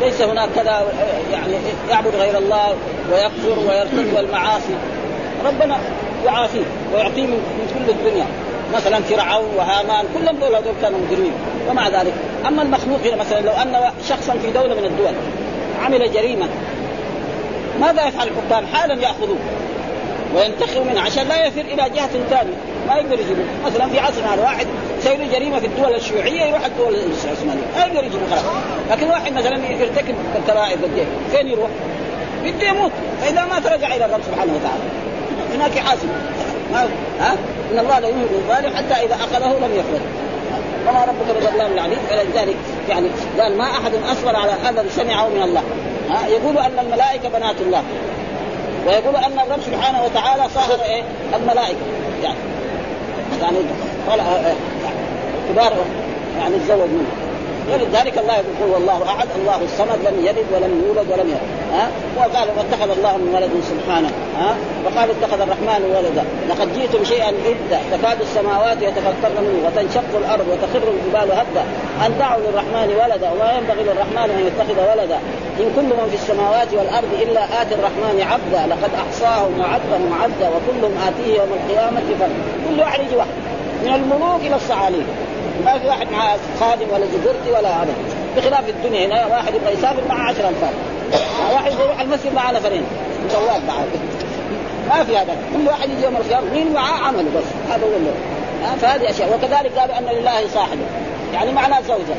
[0.00, 0.82] ليس هناك كذا
[1.32, 1.52] يعني
[1.90, 2.74] يعبد غير الله
[3.12, 4.74] ويكفر ويرتكب المعاصي
[5.46, 5.76] ربنا
[6.26, 8.26] يعافيه ويعطيه من كل الدنيا.
[8.74, 11.32] مثلا فرعون وهامان كلهم دول هذول كانوا مجرمين
[11.70, 12.12] ومع ذلك.
[12.46, 15.12] أما المخلوق هنا مثلا لو أن شخصا في دولة من الدول
[15.84, 16.48] عمل جريمة.
[17.80, 19.38] ماذا يفعل الحكام؟ حالا يأخذوه.
[20.36, 22.56] وينتخب منه عشان لا يفر إلى جهة ثانية.
[22.88, 23.44] ما يقدر يجيبه.
[23.66, 24.66] مثلا في عصرنا واحد
[24.98, 27.62] يسوي له جريمة في الدول الشيوعية يروح الدول العثمانية.
[27.76, 28.44] ما يقدر يجيبه خلاص.
[28.90, 31.70] لكن واحد مثلا يرتكب الكبائر قد فين يروح؟
[32.44, 32.92] بده يموت.
[33.20, 34.82] فإذا مات رجع إلى الرب سبحانه وتعالى.
[35.54, 36.08] هناك يحاسب
[37.20, 37.36] ها؟
[37.72, 40.02] إن الله لا يمهل الظالم حتى إذا أخذه لم يفلت
[40.88, 41.98] وما ربك بظلام العليم.
[42.10, 42.56] فلذلك
[42.88, 45.62] يعني قال ما أحد أصبر على اذى سمعه من الله.
[46.10, 47.82] ها يقول أن الملائكة بنات الله.
[48.86, 51.02] ويقول أن الرب سبحانه وتعالى صاهر إيه؟
[51.34, 51.78] الملائكة.
[52.22, 52.38] يعني
[53.42, 53.58] يعني
[54.10, 54.54] قال آه، آه،
[55.48, 55.72] كبار
[56.38, 57.23] يعني تزوج منه.
[57.72, 61.88] ولذلك الله يقول هو الله احد الله الصمد لم يلد ولم يولد ولم يولد ها؟
[62.16, 64.10] وقال واتخذ الله من ولد سبحانه.
[64.38, 70.46] ها؟ وقال اتخذ الرحمن ولدا لقد جئتم شيئا إدا تكاد السماوات يتفطرن منه وتنشق الأرض
[70.52, 71.64] وتخر الجبال هدا
[72.06, 75.18] أن دعوا للرحمن ولدا وما ينبغي للرحمن أن يتخذ ولدا.
[75.60, 80.94] إن كل من في السماوات والأرض إلا آتي الرحمن عبدا لقد أحصاهم وعدهم عدا وكلهم
[81.08, 82.34] آتيه يوم القيامة فردا
[82.68, 83.28] كل واحد يجي واحد.
[83.84, 85.06] من الملوك إلى الصعاليك
[85.64, 87.94] ما في واحد معاه خادم ولا زبرتي ولا هذا.
[88.36, 90.72] بخلاف الدنيا هنا واحد يبغى يسافر مع 10 انفار
[91.54, 92.82] واحد يروح المسجد مع نفرين
[93.26, 93.84] مسوات معاه
[94.88, 95.36] ما في هذا.
[95.54, 97.72] كل واحد يجي يوم القيامه مين معاه عمله بس.
[97.72, 98.10] هذا هو اللي.
[98.80, 99.34] فهذه أشياء.
[99.34, 100.82] وكذلك قالوا أن لله صاحبه
[101.34, 102.14] يعني معناه زوجة.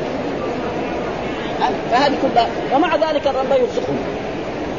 [1.90, 2.48] فهذه كلها.
[2.74, 3.98] ومع ذلك الرب يرزقهم.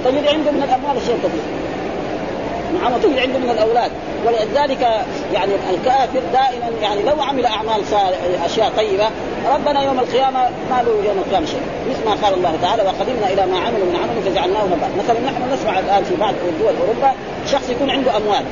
[0.06, 1.67] تجد عنده من الأموال شيء كثير.
[2.82, 3.92] نعم وتجد عنده من الأولاد.
[4.26, 4.82] ولذلك
[5.34, 7.82] يعني الكافر دائما يعني لو عمل أعمال
[8.46, 9.08] أشياء طيبة
[9.54, 11.62] ربنا يوم القيامة ما له يوم القيامة شيء.
[11.90, 15.54] مثل ما قال الله تعالى وقدمنا إلى ما عملوا من عمل فجعلناه هباء مثلا نحن
[15.54, 17.12] نسمع الآن في بعض دول أوروبا
[17.52, 18.44] شخص يكون عنده أموال.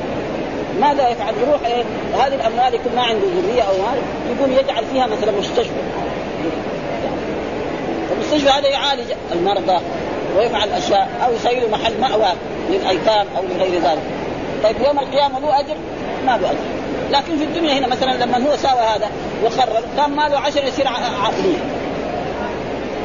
[0.80, 3.98] ماذا يفعل؟ يروح إيه؟ هذه الأموال يكون ما عنده ذرية أو مال
[4.36, 5.80] يقوم يجعل فيها مثلا مستشفى.
[8.12, 9.80] المستشفى هذا يعالج المرضى.
[10.38, 12.32] ويفعل أشياء أو يسوي له محل مأوى
[12.70, 14.02] للأيتام أو لغير ذلك.
[14.62, 15.76] طيب يوم القيامة له أجر؟
[16.26, 16.58] ما له أجر.
[17.10, 19.08] لكن في الدنيا هنا مثلا لما هو ساوى هذا
[19.44, 20.88] وخرب كان ماله عشر يصير
[21.22, 21.58] عقلية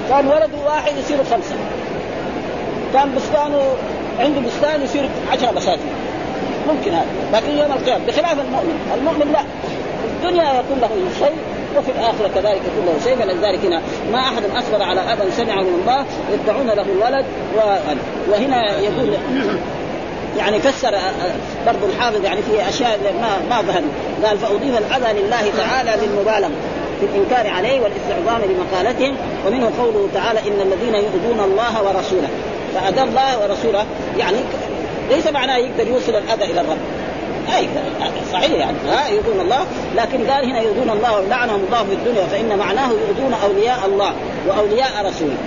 [0.09, 1.55] كان ولده واحد يصير خمسة.
[2.93, 3.61] كان بستانه
[4.19, 5.93] عنده بستان يصير عشرة بساتين
[6.67, 7.05] ممكن هذا.
[7.33, 8.93] لكن يوم القيامة بخلاف المؤمن.
[8.97, 9.41] المؤمن لا.
[10.05, 10.89] الدنيا يكون له
[11.19, 11.37] شيء
[11.77, 13.81] وفي الآخرة كذلك يكون له شيء فلذلك هنا
[14.11, 17.25] ما أحد أصبر على أذى سمعه من الله يدعون له الولد
[18.31, 19.17] وهنا يقول
[20.37, 21.33] يعني فسر آه، آه،
[21.65, 23.81] برضو الحافظ يعني في أشياء ما ما ظهر.
[24.25, 26.51] قال فأضيف الأذى لله تعالى للمبالغه
[26.99, 29.15] في الإنكار عليه والاستعظام لمقالتهم
[29.47, 32.29] ومنه قوله تعالى إن الذين يؤذون الله ورسوله.
[32.75, 33.85] فأذى الله ورسوله
[34.17, 34.37] يعني
[35.09, 36.77] ليس معناه يقدر يوصل الأذى إلى الرب.
[38.33, 38.77] صحيح يعني.
[38.89, 39.65] ها يؤذون الله.
[39.95, 44.11] لكن قال هنا يؤذون الله ولعنهم الله في الدنيا فإن معناه يؤذون أولياء الله
[44.47, 45.37] وأولياء رسوله.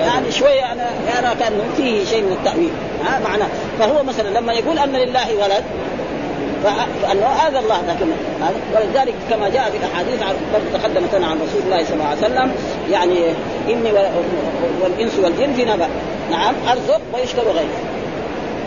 [0.00, 2.70] يعني شوية أنا ارى كانه فيه شيء من التأويل.
[3.06, 3.48] ها معناه.
[3.78, 5.64] فهو مثلا لما يقول أن لله ولد
[7.02, 8.06] فأنه هذا الله لكن
[8.74, 10.22] ولذلك كما جاء في الاحاديث
[10.54, 12.52] قد تقدمت لنا عن رسول الله صلى الله عليه وسلم
[12.90, 13.18] يعني
[13.68, 13.92] إني
[14.82, 15.88] والإنس والجن في نبأ.
[16.30, 17.68] نعم أرزق ويشكر غيري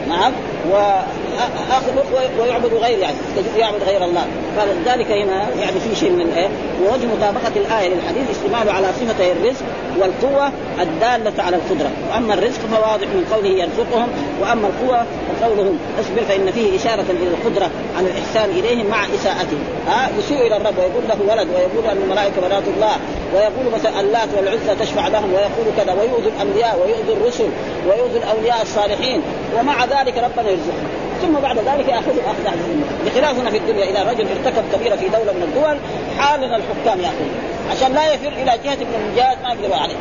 [0.10, 0.32] نعم
[0.72, 3.16] واخلق ويعبد غير يعني
[3.58, 4.26] يعبد غير الله.
[4.58, 6.50] فلذلك هنا يعني في شيء من إيه؟
[6.82, 9.66] ووجه مطابقة الآية للحديث استعمال على صفتي الرزق
[10.00, 11.92] والقوة الدالة على القدرة.
[12.12, 14.08] وأما الرزق فواضح من قوله يرزقهم
[14.42, 15.06] وأما القوة
[15.42, 15.78] فقولهم.
[16.00, 19.64] اصبر فإن فيه إشارة إلى القدرة على الإحسان إليهم مع إساءتهم.
[19.88, 22.96] ها؟ يسيء إلى الرب ويقول له ولد ويقول أن الملائكة بنات الله
[23.36, 27.50] ويقول مثلا اللات والعزى تشفع لهم ويقول كذا ويؤذي الأنبياء ويؤذي الرسل
[27.88, 29.22] ويؤذي الأولياء الصالحين.
[29.58, 34.28] ومع ذلك ربنا يرزقهم ثم بعد ذلك ياخذهم اخذ عزيز بخلافنا في الدنيا إذا رجل
[34.30, 35.78] ارتكب كبيرة في دولة من الدول
[36.20, 37.32] حالنا الحكام يأخذون.
[37.72, 39.96] عشان لا يفر إلى جهة من الجهات ما يقدروا عليه.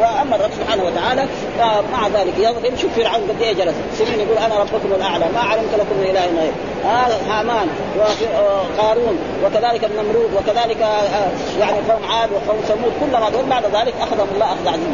[0.00, 1.26] وأما الرب سبحانه وتعالى
[1.58, 3.74] فمع ذلك يظلم شوف فرعون قد إيه جلس.
[3.98, 6.52] سنين يقول أنا ربكم الأعلى ما علمت لكم من إله غير
[6.84, 7.68] هذا هامان
[7.98, 14.28] وقارون وكذلك النمرود وكذلك آه، يعني قوم عاد وقوم ثمود كلما دول بعد ذلك أخذهم
[14.34, 14.88] الله اخذ عزيز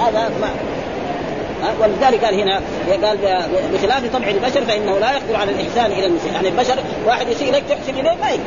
[0.00, 0.48] هذا ما
[1.80, 2.60] ولذلك قال هنا
[3.02, 3.18] قال
[3.72, 6.32] بخلاف طبع البشر فإنه لا يقدر على الإحسان إلى المسيء.
[6.32, 8.42] يعني البشر واحد يسيء إليك تحسن إليه ما يقدر.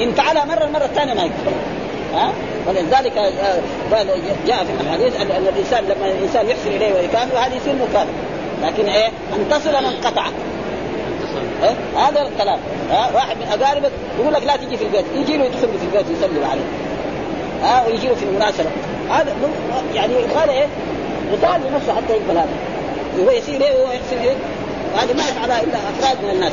[0.00, 1.52] إن فعلها مرة المرة الثانية ما يقدر.
[2.14, 2.32] ها؟
[2.68, 3.12] ولذلك
[3.92, 4.06] قال
[4.46, 8.12] جاء في الحديث ان الإنسان لما الإنسان يحسن إليه ويكافئ هذا يصير مكافئ
[8.62, 10.26] لكن إيه؟ أن تصل من قطع.
[11.62, 12.58] إيه؟ هذا الكلام.
[12.90, 15.04] ها؟ واحد من أقاربك يقول لك لا تجي في البيت.
[15.14, 16.64] يجي له يدخل في البيت يسلم عليه.
[17.62, 18.70] ها؟ ويجي له في المناسبة.
[19.10, 19.34] هذا
[19.94, 20.66] يعني قال إيه؟
[21.32, 22.48] وقال لنفسه حتى يقبل هذا.
[23.18, 24.36] وهو يسير إيه وهو يحسن إيه
[24.94, 26.52] وهذه ما يفعلها إلا أفراد من الناس.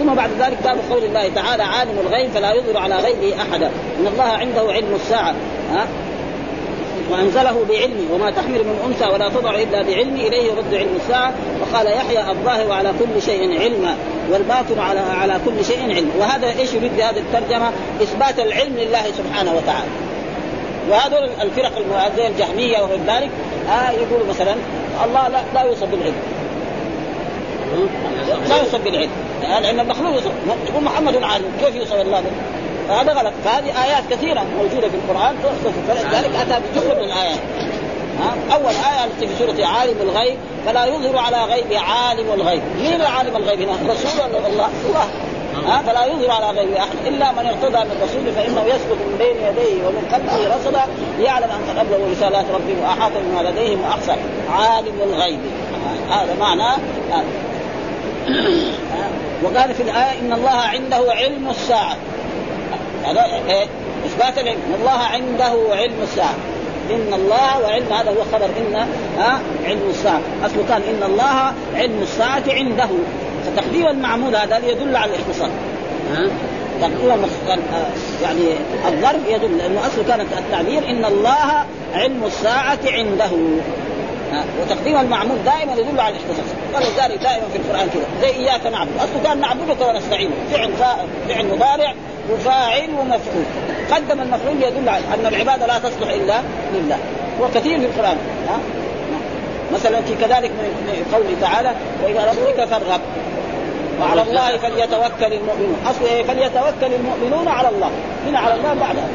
[0.00, 3.66] ثم بعد ذلك باب قول الله تعالى عالم الغيب فلا يظهر على غيبه أحدا.
[4.00, 5.34] إن الله عنده علم الساعة.
[5.72, 5.86] ها؟
[7.10, 11.32] وأنزله بعلمه وما تحمل من أنثى ولا تضع إلا بعلمه إليه يرد علم الساعة.
[11.60, 13.94] وقال يحيى الظاهر على كل شيء علما
[14.30, 17.70] والباطن على على كل شيء علما وهذا إيش يريد بهذه الترجمة؟
[18.02, 19.90] إثبات العلم لله سبحانه وتعالى.
[20.88, 21.72] وهذول الفرق
[22.16, 23.30] زي الجهمية وغير ذلك
[23.68, 24.54] آه يقولوا مثلا
[25.04, 26.14] الله لا, لا يوصف بالعلم
[28.48, 29.10] لا يوصف بالعلم
[29.42, 30.32] لأن المخلوق يوصف
[30.66, 32.30] تقول محمد عالم كيف يوصف الله به؟
[32.90, 33.32] هذا غلط.
[33.44, 35.34] فهذه آيات كثيرة موجودة في القرآن.
[35.42, 37.38] توصف فلذلك أتى بجملة من الآيات.
[38.52, 42.62] أول آية التي في سورة عالم الغيب فلا يظهر على غيب عالم الغيب.
[42.82, 44.46] مين عالم الغيب هنا؟ رسول الله.
[44.46, 45.08] الله.
[45.66, 46.96] ها فلا يظهر على غيب أحد.
[47.06, 50.82] إلا من ارتضى من رسول فإنه يسلك من بين يديه ومن خلفه رصدا
[51.20, 54.16] يعلم أن قد رسالات ربه وأحاط بما لديهم واحصى
[54.52, 55.40] عالم الغيب.
[56.10, 56.76] هذا معنى
[59.42, 61.96] وقال في الآية إن الله عنده علم الساعة.
[63.04, 63.66] هذا إيه؟
[64.06, 64.58] إثبات العلم.
[64.68, 66.34] إن الله عنده علم الساعة.
[66.90, 68.46] إن الله وعلم هذا هو خبر.
[68.46, 68.74] إن
[69.18, 70.20] ها علم الساعة.
[70.46, 72.88] اصله كان إن الله علم الساعة عنده.
[73.46, 75.50] فتقديم المعمول هذا يدل على الاختصار
[76.12, 76.26] ها؟
[76.80, 77.26] تقديم
[78.22, 78.54] يعني
[78.88, 83.30] الضرب يدل لأنه اصله كانت التعبير إن الله علم الساعة عنده.
[84.60, 88.90] وتقديم المعمول دائما يدل على الاختصاص ولذلك دائما في القرآن كذا زي إياك نعبد.
[88.96, 90.30] اصله كان نعبدك ونستعين.
[90.52, 90.70] فعل
[91.28, 91.94] فعل مضارع
[92.32, 93.44] وفاعل ومفعول.
[93.92, 96.40] قدم المفعول يدل على أن العبادة لا تصلح إلا
[96.74, 96.98] لله.
[97.40, 98.16] وكثير في القرآن.
[98.48, 98.58] ها؟
[99.74, 101.72] مثلا في كذلك من قوله تعالى
[102.04, 103.00] وإلى ربك فارغب.
[104.00, 105.76] وعلى الله فليتوكل المؤمنون.
[105.86, 107.90] أصل إيه؟ فليتوكل المؤمنون على الله.
[108.26, 109.08] هنا على الله بعدها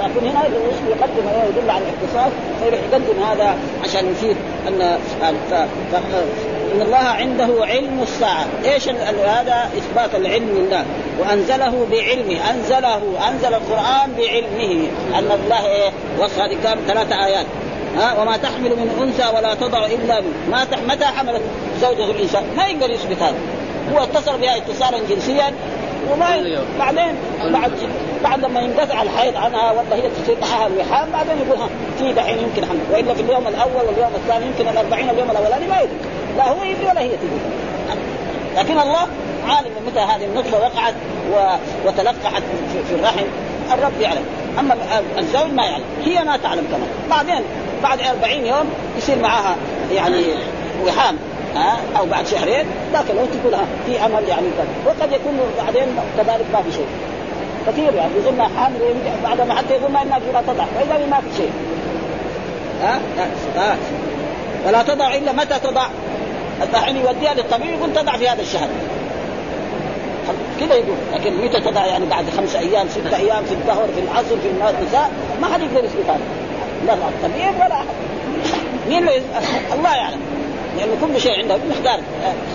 [0.00, 0.44] لكن هنا
[0.90, 4.36] يقدم يدل على الاختصاص فيقدم هذا عشان يفيد
[4.68, 5.54] ان ف...
[5.92, 5.96] ف...
[6.74, 8.88] إن الله عنده علم الساعة، إيش
[9.26, 10.84] هذا إثبات العلم لله
[11.20, 14.88] وأنزله بعلمه، انزله أنزل القرآن بعلمه.
[15.18, 17.46] أن الله إيه؟ وصف هذه كم ثلاث آيات.
[17.98, 20.78] ها؟ وما تحمل من أنثى ولا تضع إلا ما تح...
[20.78, 21.42] متى حملت
[21.80, 23.36] زوجة الإنسان؟ ما يقدر يثبت هذا.
[23.92, 25.52] هو اتصل بها اتصالا جنسيا
[26.12, 27.14] وما بعدين
[27.52, 27.72] بعد
[28.24, 31.68] بعد لما يندفع الحيض عنها ولا هي تصير معها الوحام بعدين يقول ها
[31.98, 32.80] في دحين يمكن حمل.
[32.92, 35.96] وإلا في اليوم الأول واليوم الثاني يمكن الأربعين اليوم الأولاني ما يدري.
[36.36, 37.40] لا هو يدري ولا هي تدري
[38.56, 39.06] لكن الله
[39.48, 40.94] عالم متى هذه النطفة وقعت
[41.32, 41.56] و...
[41.86, 43.26] وتلقحت في, في الرحم.
[43.72, 44.24] الرب يعلم.
[44.58, 44.76] أما
[45.18, 45.84] الزوج ما يعلم.
[46.04, 46.88] هي ما تعلم كمان.
[47.10, 47.44] بعدين
[47.82, 49.56] بعد 40 يوم يصير معها
[49.92, 50.22] يعني
[50.86, 51.18] وحام.
[51.54, 54.66] ها؟ أو بعد شهرين ذاك الوقت ها في عمل يعني كذا.
[54.86, 56.86] وقد يكون بعدين كذلك ما في شيء.
[57.66, 58.78] كثير يعني يظن حامل
[59.24, 60.64] بعد ما حتى يظن انها فيها تضع.
[60.78, 61.50] واذا ما في شيء.
[62.82, 63.00] ها؟
[63.56, 63.76] ها
[64.66, 65.86] ولا تضع إلا متى تضع.
[66.74, 68.68] الحين يوديها للطبيب يقول تضع في هذا الشهر.
[70.60, 70.96] كذا يقول.
[71.14, 74.48] لكن متى تضع يعني؟ بعد خمسة أيام ستة أيام في الظهر في العصر في
[74.80, 76.20] النساء ما حد يقدر يثبت هذا.
[76.86, 77.86] لا الطبيب ولا أحد.
[78.88, 79.08] مين
[79.78, 80.20] الله يعلم.
[80.76, 82.00] لأن كل شيء عنده بمقدار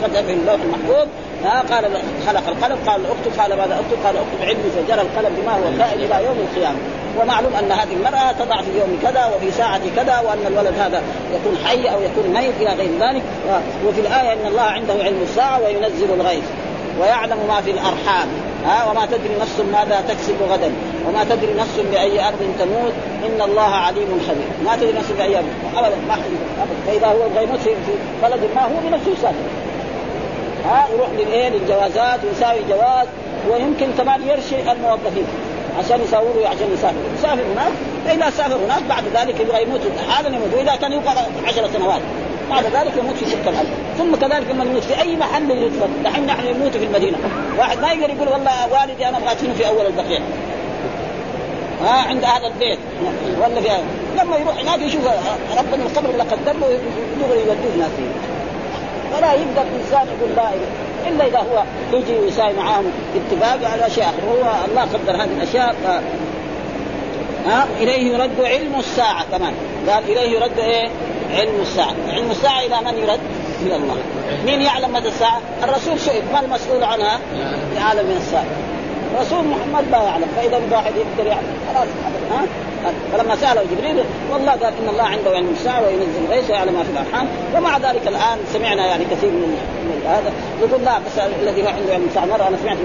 [0.03, 1.07] خدم في اللوح المحفوظ.
[1.43, 1.85] ها قال
[2.27, 5.99] خلق القلم قال اكتب قال ماذا اكتب قال اكتب علمي فجرى القلم بما هو كائن
[5.99, 6.77] إلى يوم القيامة.
[7.19, 11.01] ومعلوم أن هذه المرأة تضع في يوم كذا وفي ساعة كذا وأن الولد هذا
[11.33, 13.23] يكون حي أو يكون ميت إلى غير ذلك.
[13.87, 16.43] وفي الآية إن الله عنده علم الساعة وينزل الغيث
[16.99, 18.27] ويعلم ما في الأرحام.
[18.65, 20.71] ها وما تدري نفس ماذا تكسب غدا
[21.07, 22.93] وما تدري نفس بأي أرض تموت
[23.25, 24.47] إن الله عليم خبير.
[24.65, 25.45] ما تدري نفس بأي أرض
[25.77, 27.75] ابدا ما ابدا فإذا هو يموت في
[28.23, 29.35] بلد ما هو بنفسه يسافر
[30.65, 33.07] ها يروح للإيه؟ للجوازات ويساوي جواز
[33.49, 35.25] ويمكن كمان يرشي الموظفين.
[35.79, 37.71] عشان يساووا عشان يسافر يسافر هناك
[38.05, 39.81] فإذا سافر هناك بعد ذلك يبغى يموت.
[40.09, 40.53] حالا يموت.
[40.57, 41.13] وإذا كان يبقى
[41.47, 42.01] عشر سنوات.
[42.51, 46.03] بعد ذلك يموت في تلك الأرض ثم كذلك لما يموت في أي محل يدفن.
[46.03, 47.17] دحين نحن نموت في المدينة.
[47.59, 50.19] واحد ما يقدر يقول والله والدي أنا أبغى أدفنه في أول البقيع.
[51.83, 52.79] ها عند هذا البيت.
[53.41, 53.69] ولا في
[54.21, 55.01] لما يروح هناك يشوف
[55.57, 56.79] ربنا القبر اللي قدر له
[57.19, 57.91] دغري يوديه هناك.
[59.17, 60.49] ولا يقدر الانسان يقول لا
[61.07, 65.87] إلا إذا هو يجي ويساوي معاهم اتفاق على أشياء هو الله قدر هذه الأشياء ف...
[67.47, 69.53] ها إليه يرد علم الساعة كمان.
[69.89, 70.89] قال إليه يرد إيه؟
[71.33, 73.19] علم الساعة، علم الساعة إلى من يرد؟
[73.61, 73.97] إلى الله.
[74.45, 77.19] مين يعلم مدى الساعة؟ الرسول سئل ما المسؤول عنها؟
[77.75, 78.45] يعلم من الساعة.
[79.19, 81.87] رسول محمد لا يعلم فإذا واحد يقدر يعلم خلاص
[82.31, 82.45] ها
[83.11, 86.91] فلما سأله جبريل والله قال إن الله عنده علم الساعة وينزل الغيث ويعلم ما في
[86.91, 89.57] الأرحام ومع ذلك الآن سمعنا يعني كثير من,
[90.07, 90.31] هذا.
[90.61, 92.77] يقول لا بس الذي ما عنده علم الساعة مرة أنا سمعت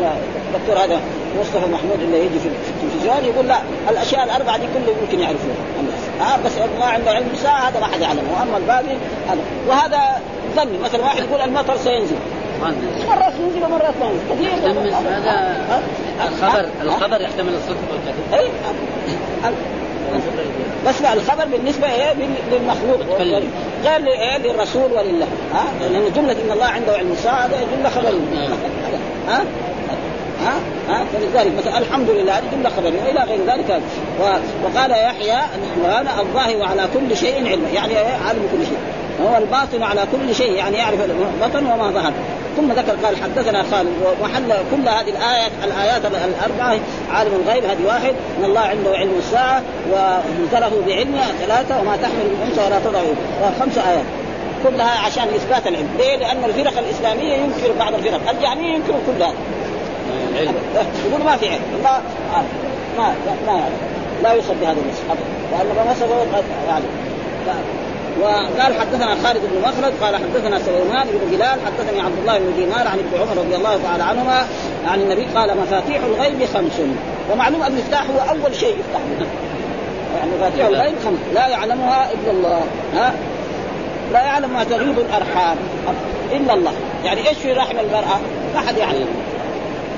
[0.54, 1.00] الدكتور هذا
[1.40, 3.58] مصطفى محمود اللي يجي في التلفزيون يقول لا
[3.90, 6.02] الأشياء الأربعة دي كله يمكن يعرفوها الناس.
[6.20, 8.22] ها بس الله عنده علم الساعة هذا ما حد يعلمه.
[8.40, 8.96] وأما الباقي
[9.28, 9.40] هذا.
[9.68, 10.20] وهذا
[10.56, 12.16] ظن مثلا واحد يقول المطر سينزل.
[13.08, 14.48] مرات ينزل ومرات ما ينزل.
[14.48, 14.92] كثير.
[14.94, 15.82] هذا
[16.28, 18.46] الخبر الخبر يحتمل الصدق والكذب.
[20.88, 22.12] بس الخبر بالنسبة إيه؟
[22.52, 23.00] للمخلوق
[23.84, 25.26] غير ل- للرسول ولله.
[25.54, 28.48] ها؟ لأن جملة إن الله عنده علم الساعة جملة خبرية.
[29.28, 29.42] ها؟
[30.44, 30.54] ها؟
[30.88, 33.80] ها؟ فلذلك مثلا الحمد لله هذه جملة خبرية وإلى غير ذلك.
[34.20, 35.38] و- وقال يحيى
[36.20, 38.78] الظاهر على كل شيء علما يعني عالم كل شيء.
[39.22, 42.12] هو الباطن على كل شيء يعني يعرف البطن وما ظهر
[42.56, 46.78] ثم ذكر قال حدثنا خالد ومحل كل هذه الآيات الآيات الأربعة
[47.10, 49.62] عالم الغيب هذه واحد إن الله عنده علم الساعة
[49.92, 53.00] ونزله بعلمه ثلاثة وما تحمل من انثى ولا تضع
[53.60, 54.04] خمس آيات
[54.64, 59.34] كلها عشان إثبات العلم، ليه؟ لأن الفرق الإسلامية ينكر بعض الفرق، الجهمية ينكر كل هذا.
[61.08, 62.00] يقول ما في علم، الله
[62.34, 62.48] عالم.
[62.98, 63.14] ما
[63.46, 63.68] ما.
[64.22, 66.84] لا يوصف بهذا الوصف ابدا، لأن ما وصفه قد يعني
[68.20, 72.88] وقال حدثنا خالد بن مخلد قال حدثنا سليمان بن بلال حدثني عبد الله بن دينار
[72.88, 74.46] عن ابن عمر رضي الله تعالى عنهما
[74.88, 76.80] عن النبي قال مفاتيح الغيب خمس.
[77.32, 79.00] ومعلوم المفتاح هو أول شيء يفتح
[80.18, 81.18] يعني مفاتيح الغيب خمس.
[81.34, 82.60] لا يعلمها إلا الله.
[82.94, 83.14] ها؟
[84.12, 85.56] لا يعلم ما تغيب الأرحام.
[86.32, 86.72] إلا الله.
[87.04, 88.20] يعني إيش في رحم المرأة؟
[88.54, 89.06] ما حد يعلم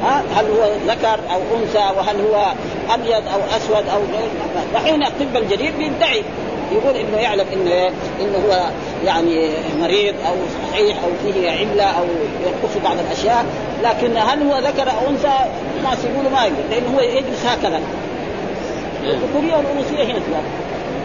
[0.02, 2.46] ها؟ هل هو ذكر أو أنثى؟ وهل هو
[2.90, 4.28] أبيض أو أسود أو غير؟
[4.74, 6.24] دحين الطب الجديد بيدعي.
[6.72, 7.86] يقول إنه يعلم انه
[8.20, 8.64] إنه هو
[9.04, 9.48] يعني
[9.80, 10.34] مريض أو
[10.72, 12.04] صحيح أو فيه عله أو
[12.46, 13.44] ينقص بعض الأشياء
[13.82, 15.32] لكن هل هو ذكر أو أنثى؟
[15.78, 17.80] الناس يقولوا ما يقدر لأنه هو يجلس هكذا.
[19.04, 20.30] الذكوريه والانوثيه هنا في.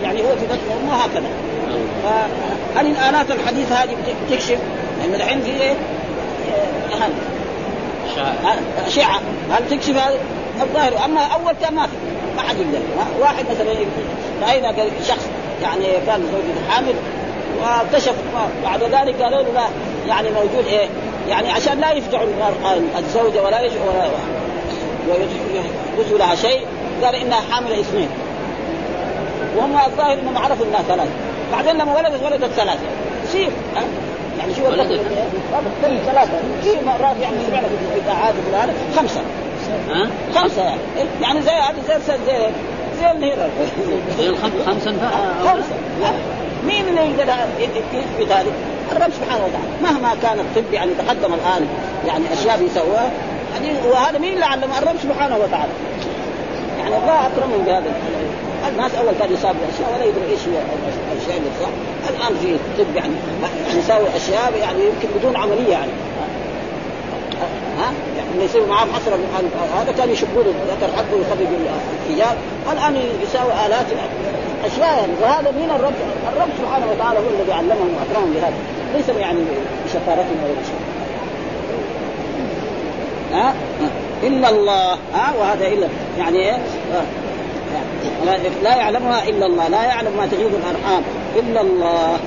[0.04, 1.28] يعني هو في بطن امه هكذا.
[2.04, 4.58] فهل الآلات الحديثة هذه بت- بتكشف؟
[5.02, 5.72] لأن الحين في إيه؟
[8.18, 8.32] آه،
[9.52, 10.18] هل تكشف؟ هذا؟
[10.62, 11.06] الظاهر.
[11.06, 11.94] أما أول كان ما في.
[12.36, 12.80] ما حد يقدر.
[13.22, 13.74] واحد مثلا
[14.48, 15.28] رأينا قال شخص؟
[15.62, 16.94] يعني كان زوجته حامل
[17.62, 18.14] واكتشف
[18.64, 19.68] بعد ذلك قالوا له لا
[20.08, 20.88] يعني موجود إيه؟
[21.30, 24.10] يعني عشان لا يفجعوا المرأة الزوجة ولا يش ولا
[25.10, 26.66] ويحدثوا لها شيء
[27.04, 28.10] قال إنها حاملة اثنين.
[29.58, 31.08] وهم الظاهر إنهم عرفوا إنها ثلاث
[31.52, 32.88] بعدين لما ولدت ولدت ثلاثة.
[33.24, 33.50] يصير؟
[34.40, 35.02] يعني شو ولدت؟
[36.06, 36.32] ثلاثة.
[36.64, 38.34] في مرات يعني سمعنا في الاذاعات
[38.98, 39.22] خمسة.
[39.90, 40.80] ها؟ خمسة يعني.
[41.22, 42.38] يعني زي هذه زي زي
[44.20, 44.94] الخم خمسا
[45.46, 45.76] خمسة.
[46.68, 48.52] مين اللي يقدر يثبت هذه؟
[48.92, 51.68] الرب سبحانه وتعالى مهما كان الطب يعني تقدم الآن
[52.08, 53.12] يعني أشياء بيسووها
[53.54, 55.72] يعني وهذا مين اللي علم الرب سبحانه وتعالى.
[56.80, 57.92] يعني الله أكرمهم بهذا
[58.70, 60.62] الناس أول كانوا يصابوا أشياء ولا يدروا إيش هي
[61.14, 61.70] الأشياء اللي صح.
[62.10, 63.14] الآن في طب يعني
[63.68, 65.92] يعني يساوي أشياء يعني يمكن بدون عملية يعني.
[67.80, 69.20] ها؟ يعني يسوي معاه محصره
[69.78, 71.48] هذا كان يشقوا له الذكر حقه يخرج
[72.08, 72.38] الحجاب.
[72.72, 73.86] الآن يساوي آلات
[74.66, 75.14] أشياء يعني.
[75.22, 75.94] وهذا من الرب.
[76.34, 78.54] الرب سبحانه وتعالى هو الذي علمهم وأكرمهم بهذا.
[78.96, 79.40] ليس يعني
[79.86, 80.76] بشطارتهم ولا بشيء
[83.34, 83.54] ها؟
[84.24, 84.94] إلا الله.
[85.14, 86.58] ها؟ وهذا الا يعني إيه.
[88.26, 89.68] لا, لا يعلمها إلا الله.
[89.68, 91.04] لا يعلم ما تغيب الأرحام.
[91.36, 92.20] إلا الله؟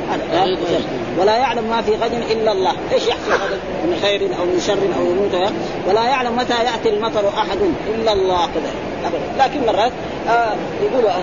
[1.21, 2.73] ولا يعلم ما في غد إلا الله.
[2.93, 5.53] إيش يحصل غدا من خير أو من شر أو يموت
[5.89, 7.59] ولا يعلم متى يأتي المطر أحد
[7.95, 8.47] إلا الله.
[8.55, 8.71] كذا
[9.07, 9.45] أبدا.
[9.45, 9.93] لكن مرات
[10.29, 11.17] آه يقولوا آه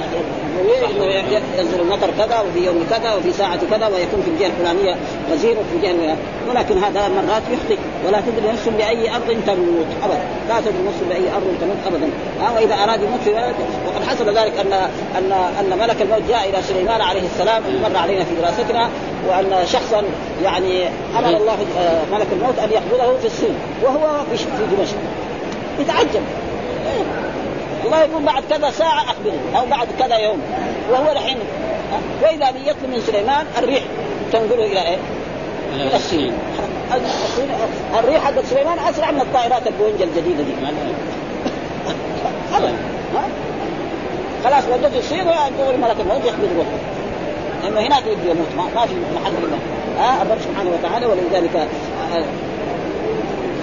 [1.58, 4.96] ينزل المطر كذا وفي يوم كذا وفي ساعة كذا ويكون في الجهة الفلانية
[5.32, 6.16] غزير وفي الفلانية.
[6.50, 7.78] ولكن هذا مرات يخطئ
[8.08, 9.88] ولا تدري نفس بأي أرض تموت.
[10.04, 10.24] أبدا.
[10.50, 12.10] لا تدري نفس بأي أرض تموت أبدا.
[12.42, 13.32] آه وإذا أراد يموت في
[13.88, 14.74] وقد حصل ذلك أن
[15.18, 18.90] أن أن ملك الموت جاء إلى سليمان عليه السلام مر علينا في دراستنا
[19.28, 20.04] وأن شخصا
[20.44, 20.88] يعني
[21.20, 24.96] أمر الله آه، ملك الموت أن يقبضه في الصين وهو في دمشق.
[25.80, 26.22] يتعجب.
[27.86, 30.42] الله يقول بعد كذا ساعة أخبره أو بعد كذا يوم.
[30.92, 31.38] وهو الحين
[32.24, 33.84] وإذا به يطلب من سليمان الريح
[34.32, 34.98] تنقله إلى إيه؟
[35.74, 36.34] إلى الصين
[38.00, 40.54] الريح حق سليمان أسرع من الطائرات البوينج الجديدة دي؟
[44.44, 46.78] خلاص ودته الصين ويقول ملك الموت يقبض روحه
[47.64, 48.48] لأنه هناك يبدو يموت.
[48.58, 49.58] ما, ما في محل إلا.
[49.98, 52.26] ها الرب سبحانه وتعالى ولذلك آه،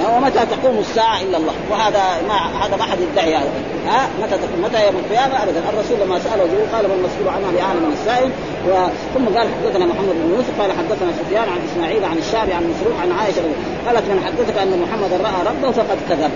[0.05, 3.51] آه، ومتى تقوم الساعة إلا الله؟ وهذا ما هذا ما حد يدعي هذا.
[3.87, 5.61] ها متى تقوم متى يوم القيامة؟ أبدا.
[5.73, 8.31] الرسول لما سأله جبريل قال ما المسؤول عنها بأعلم من السائل؟
[9.15, 10.61] ثم قال حدثنا محمد بن يوسف.
[10.61, 13.43] قال حدثنا سفيان عن إسماعيل عن الشعبي عن مسروق عن عائشة.
[13.87, 16.31] قالت من حدثك أن محمدا رأى ربه فقد كذب.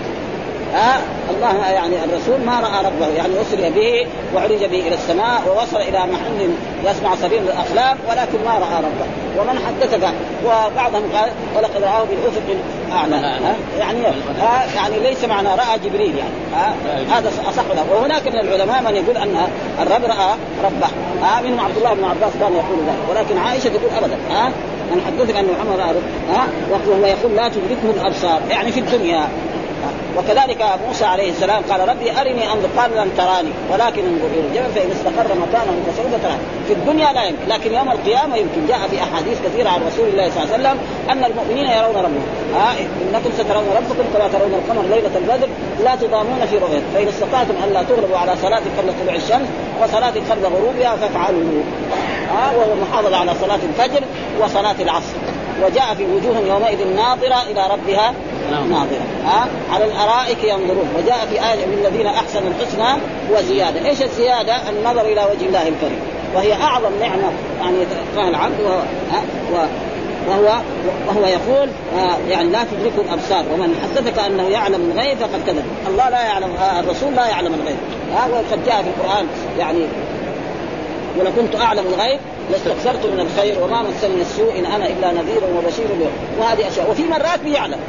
[0.73, 5.77] ها؟ الله يعني الرسول ما رأى ربه يعني اسري به وعرج به إلى السماء ووصل
[5.77, 6.49] إلى محل
[6.85, 9.07] يسمع صرير الاخلاق ولكن ما رأى ربه.
[9.37, 10.09] ومن حدثك؟
[10.45, 12.43] وبعضهم قال ولقد راه بالأفق
[12.87, 13.39] الأعلى؟
[13.79, 13.99] يعني
[14.39, 16.33] ها؟ يعني ليس معنى رأى جبريل يعني.
[16.55, 16.73] ها؟
[17.17, 19.47] هذا اصح له وهناك من العلماء من يقول أن
[19.81, 20.87] الرب رأى ربه.
[21.23, 23.09] ها؟ منهم عبد الله بن عباس كان يقول ذلك.
[23.09, 24.17] ولكن عائشة تقول ابدا.
[24.31, 24.51] ها؟
[24.91, 25.83] من حدثك أن ربه
[26.33, 28.41] ها؟ وهو يقول لا تدركه الأبصار.
[28.49, 29.27] يعني في الدنيا.
[30.17, 34.71] وكذلك موسى عليه السلام قال ربي أرني انظر قال لن تراني ولكن انظر إلى الجبل
[34.75, 36.39] فإن استقر مكانه فسوف تراني.
[36.67, 38.67] في الدنيا لا يمكن لكن يوم القيامة يمكن.
[38.67, 40.77] جاء في أحاديث كثيرة عن رسول الله صلى الله عليه وسلم
[41.11, 42.25] أن المؤمنين يرون ربهم.
[42.55, 45.47] ها إنكم سترون ربكم كما ترون القمر ليلة البدر.
[45.83, 46.85] لا تضامون في رؤيته.
[46.93, 49.47] فإن استطعتم ان لا تغلبوا على صلاة قبل طلوع الشمس
[49.83, 51.63] وصلاة قبل غروبها فافعلوا.
[52.31, 54.03] ها وهو المحافظه على صلاة الفجر
[54.41, 55.15] وصلاة العصر.
[55.63, 58.13] وجاء في وجوه يومئذ ناظرة إلى ربها
[58.51, 58.71] نعم.
[58.71, 59.05] ناظرة.
[59.25, 60.89] ها؟ على الأرائك ينظرون.
[60.97, 63.01] وجاء في آية للذين أحسنوا الحسنى
[63.31, 65.99] وزياده، إيش الزيادة؟ النظر إلى وجه الله الكريم.
[66.35, 69.65] وهي أعظم نعمة يعني يتلقاها العبد وهو
[70.27, 70.53] وهو
[71.07, 73.43] وهو يقول آه يعني لا تدركه الأبصار.
[73.53, 75.65] ومن حدثك أنه يعلم الغيب فقد كذب.
[75.87, 77.77] الله لا يعلم آه الرسول لا يعلم الغيب.
[78.15, 79.27] هذا آه وقد جاء في القرآن
[79.59, 79.85] يعني
[81.19, 82.19] ولو كنت أعلم الغيب
[82.51, 85.85] لاستكثرت من الخير وما مسني السوء إن أنا إلا نذير وبشير
[86.39, 86.91] وهذه أشياء.
[86.91, 87.79] وفي مرات بيعلم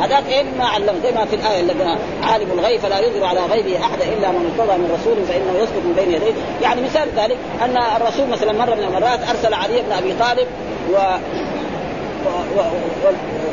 [0.00, 3.76] هذاك إيه؟ ما علم زي ما في الآية اللي عالم الغيب فلا يظهر على غيبه
[3.76, 6.32] احدا إلا من ارتضى من رسول فإنه يسقط من بين يديه.
[6.62, 10.46] يعني مثال ذلك أن الرسول مثلا مرة من المرات أرسل علي بن أبي طالب
[10.92, 10.96] و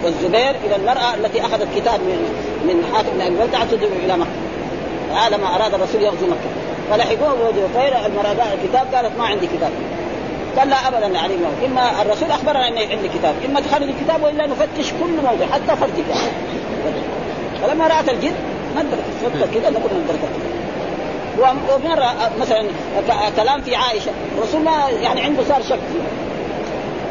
[0.04, 2.20] والزبير إلى المرأة التي أخذت كتاب من
[2.68, 3.68] من حاتم بن أبي بلتعه
[4.06, 4.30] إلى مكة.
[5.14, 6.50] هذا ما أراد الرسول يغزو مكة.
[6.90, 9.72] فلحقوه بوجه خير المرأة الكتاب قالت ما عندي كتاب.
[10.58, 11.34] قال لا ابدا يعني
[11.66, 13.36] إما الرسول أخبرنا ان عندي كتاب.
[13.46, 16.32] إما تخرج الكتاب وإلا نفتش كل موضع حتى فرجك يعني.
[17.64, 18.34] فلما رأت الجد
[19.24, 20.20] فكر كذا نقول ندرك
[21.40, 22.64] ومرة مثلا
[23.36, 24.12] كلام في عائشة.
[24.38, 25.80] الرسول ما يعني عنده صار شك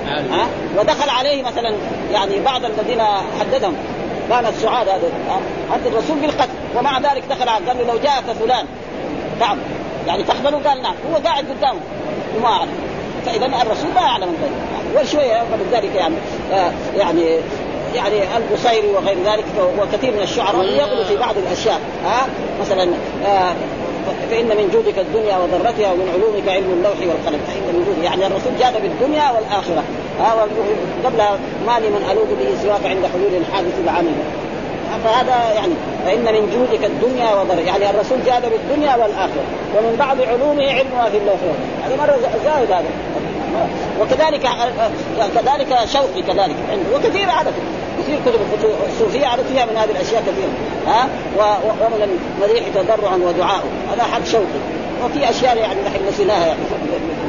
[0.06, 0.46] ها؟
[0.78, 1.74] ودخل عليه مثلا
[2.12, 3.02] يعني بعض الذين
[3.40, 3.76] حددهم.
[4.28, 5.10] كان السعاد هذا
[5.72, 6.50] حتى الرسول بالقتل.
[6.76, 8.66] ومع ذلك دخل عليه قال له لو جاءك فلان.
[9.40, 9.58] تعب
[10.06, 11.80] يعني تقبله قال نعم هو قاعد قدامه.
[12.36, 12.68] وما عرف
[13.26, 14.52] فإذا الرسول لا يعلم الغيب.
[14.96, 16.14] وشوية فلذلك يعني
[16.52, 17.22] آه يعني
[17.94, 19.44] يعني البصيري وغير ذلك
[19.78, 21.80] وكثير من الشعراء يغلو في بعض الأشياء.
[22.04, 22.26] ها آه
[22.60, 22.88] مثلا
[23.26, 23.54] آه
[24.30, 27.40] فإن من جودك الدنيا وذرتها ومن علومك علم اللوح والقلم.
[27.46, 29.82] فإن من جودك يعني الرسول جاد بالدنيا والآخرة.
[30.20, 30.46] ها آه
[31.04, 31.18] قبل
[31.66, 34.12] ما لي من ألوذ به سواك عند حلول الحادث العامل
[35.04, 35.72] فهذا يعني
[36.04, 39.44] فإن من جودك الدنيا وضر يعني الرسول جاد بالدنيا والآخرة.
[39.76, 41.36] ومن بعض علومه علم ما في اللوح
[41.84, 42.84] هذا مرة زاهد هذا.
[44.00, 44.48] وكذلك
[45.34, 46.56] كذلك شوقي كذلك.
[46.70, 46.96] عنده.
[46.96, 47.52] وكثير عدد
[47.98, 48.40] كثير كتب
[48.92, 50.52] الصوفية عدد فيها من هذه الأشياء كثيرة.
[50.86, 51.08] ها؟
[51.80, 54.60] ومن المديح تضرعا ودعاء هذا حد شوقي.
[55.04, 56.60] وفي أشياء يعني نحن نسيناها يعني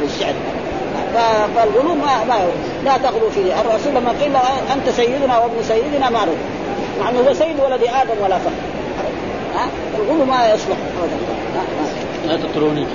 [0.01, 0.34] بالشعر
[1.55, 2.36] فالغلو ما, ما
[2.86, 3.62] لا تغلو فيه.
[3.62, 4.36] الرسول لما قيل
[4.74, 6.38] أنت سيدنا وابن سيدنا ما رد
[7.00, 8.52] مع انه هو سيد ولد آدم ولا فخر
[9.56, 9.68] ها؟
[10.00, 10.78] الغلو ما يصلح.
[12.28, 12.86] لا تطروني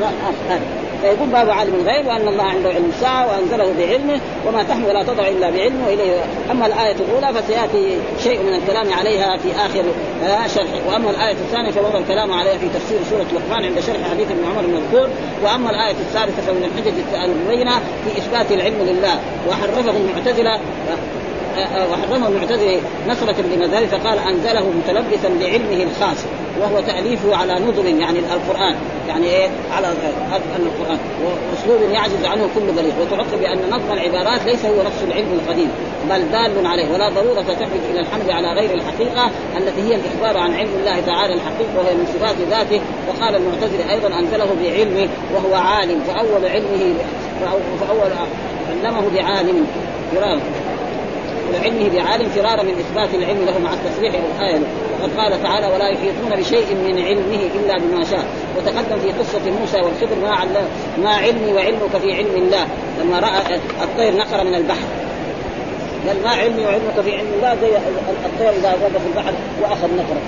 [0.00, 0.58] لا
[1.02, 5.28] فيقول باب عالم الغيب وأن الله عنده علم الساعة وأنزله بعلمه وما تحمل ولا تضع
[5.28, 9.84] إلا بعلمه اليه أما الآية الأولى فسيأتي شيء من الكلام عليها في آخر
[10.54, 10.68] شرح.
[10.88, 14.60] وأما الآية الثانية فوضع الكلام عليها في تفسير سورة لقمان عند شرح حديث ابن عمر
[14.60, 15.08] المذكور
[15.44, 19.20] وأما الآية الثالثة فمن الحجج المبينه في إثبات العلم لله.
[19.48, 20.60] وحرفه المعتزلة.
[21.92, 26.16] وحرمه المعتزله نصرة لمذهبه فقال أنزله متلبسا بعلمه الخاص
[26.60, 28.74] وهو تأليفه على نظم يعني القرآن
[29.08, 29.88] يعني إيه؟ على
[30.58, 35.68] القرآن وأسلوب يعجز عنه كل بليغ وتعقب بأن نظم العبارات ليس هو نفس العلم القديم
[36.10, 40.54] بل دال عليه ولا ضرورة تحرج إلى الحمد على غير الحقيقة التي هي الإخبار عن
[40.54, 42.80] علم الله تعالى الحقيقة وهي من صفات ذاته.
[43.08, 46.94] وقال المعتزله أيضا أنزله بعلمه وهو عالم فأول علمه
[47.80, 48.12] فاول
[48.82, 49.66] علمه بعالم.
[51.52, 54.60] وعلمه بعالم فرارا من إثبات العلم له مع التصريح بالايه
[55.00, 58.24] وقد قال تعالى ولا يحيطون بشيء من علمه إلا بما شاء.
[58.56, 60.68] وتقدم في قصة موسى والخضر ما علم
[61.02, 62.66] ما علمي وعلمك في علم الله.
[63.00, 64.86] لما رأى الطير نقر من البحر.
[66.08, 67.54] قال ما علمي وعلمك في علم الله.
[67.54, 67.76] زي
[68.24, 69.32] الطير إذا وقف في البحر
[69.62, 70.22] وأخذ نقره.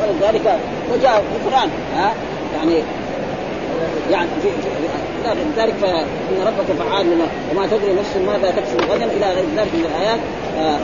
[0.00, 0.58] ولذلك
[0.92, 1.68] وجاء في القرآن.
[1.96, 2.14] ها؟
[2.56, 2.82] يعني
[4.10, 4.48] يعني في,
[5.56, 9.86] لذلك فان ربك فعال لما وما تدري نفس ماذا تكسب غدا إلى غير ذلك من
[9.90, 10.20] الآيات.
[10.58, 10.78] آه.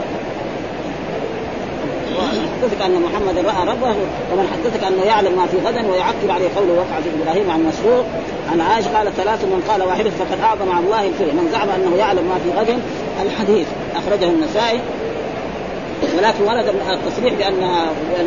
[2.61, 3.95] حدثك أن محمدا رأى ربه
[4.31, 8.05] ومن حدثك أنه يعلم ما في غدا ويعقب عليه قوله وقع في إبراهيم عن مسروق
[8.51, 11.97] عن عائشة قال ثلاث من قال واحدة فقد أعظم على الله الفرع من زعم أنه
[11.97, 12.79] يعلم ما في غد
[13.25, 14.79] الحديث أخرجه النسائي.
[16.17, 17.59] ولكن ورد التصريح بأن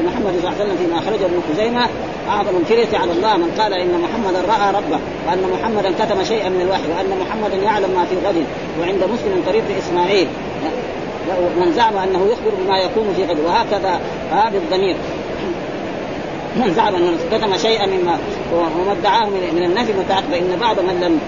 [0.06, 1.88] محمد صلى الله عليه وسلم فيما أخرجه ابن خزيمة
[2.28, 6.60] أعظم الفرية على الله من قال إن محمدا رأى ربه وأن محمدا كتم شيئا من
[6.60, 8.44] الوحي وأن محمدا يعلم ما في غد
[8.80, 10.28] وعند مسلم طريق إسماعيل.
[11.60, 14.00] من زعم أنه يخبر بما يكون في غد وهكذا
[14.32, 14.96] هذا الضمير.
[16.56, 18.18] من زعم أنه كتم شيئا مما
[18.54, 21.20] وما ادعاه من النفي متعقب إن بعض من لم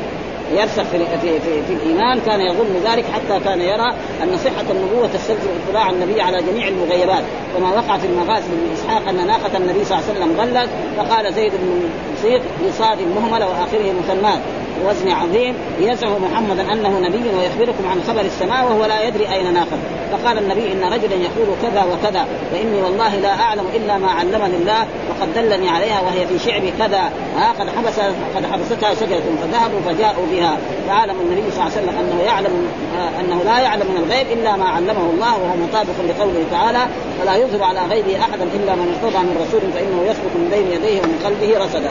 [0.53, 5.07] يرسخ في, في, في, في الإيمان كان يظن ذلك حتى كان يرى أن صحة النبوة
[5.07, 7.25] تستلزم اطلاع النبي على جميع المغيبات.
[7.57, 11.35] كما وقع في المغازي بن إسحاق أن ناقة النبي صلى الله عليه وسلم غلت فقال
[11.35, 11.89] زيد بن
[12.19, 14.39] مصير بصاد مهملة وآخره مثنات
[14.87, 19.79] وزن عظيم يزعم محمدا أنه نبي ويخبركم عن خبر السماء وهو لا يدري أين ناقه
[20.13, 24.87] فقال النبي إن رجلا يقول كذا وكذا وإني والله لا أعلم إلا ما علمني الله
[25.09, 27.11] وقد دلني عليها وهي في شعب كذا.
[27.37, 28.01] ها قد حبس
[28.37, 30.59] قد حبستها شجرة فذهبوا فجاءوا بها.
[30.89, 32.67] فعلم النبي صلى الله عليه وسلم أنه يعلم
[32.97, 36.87] آه، أنه لا يعلم من الغيب إلا ما علمه الله وهو مطابق لقوله تعالى
[37.23, 41.01] ولا يظهر على غيبه أحدا إلا من ارتضى من رسول فإنه يسلك من بين يديه
[41.01, 41.91] ومن خلفه رصدا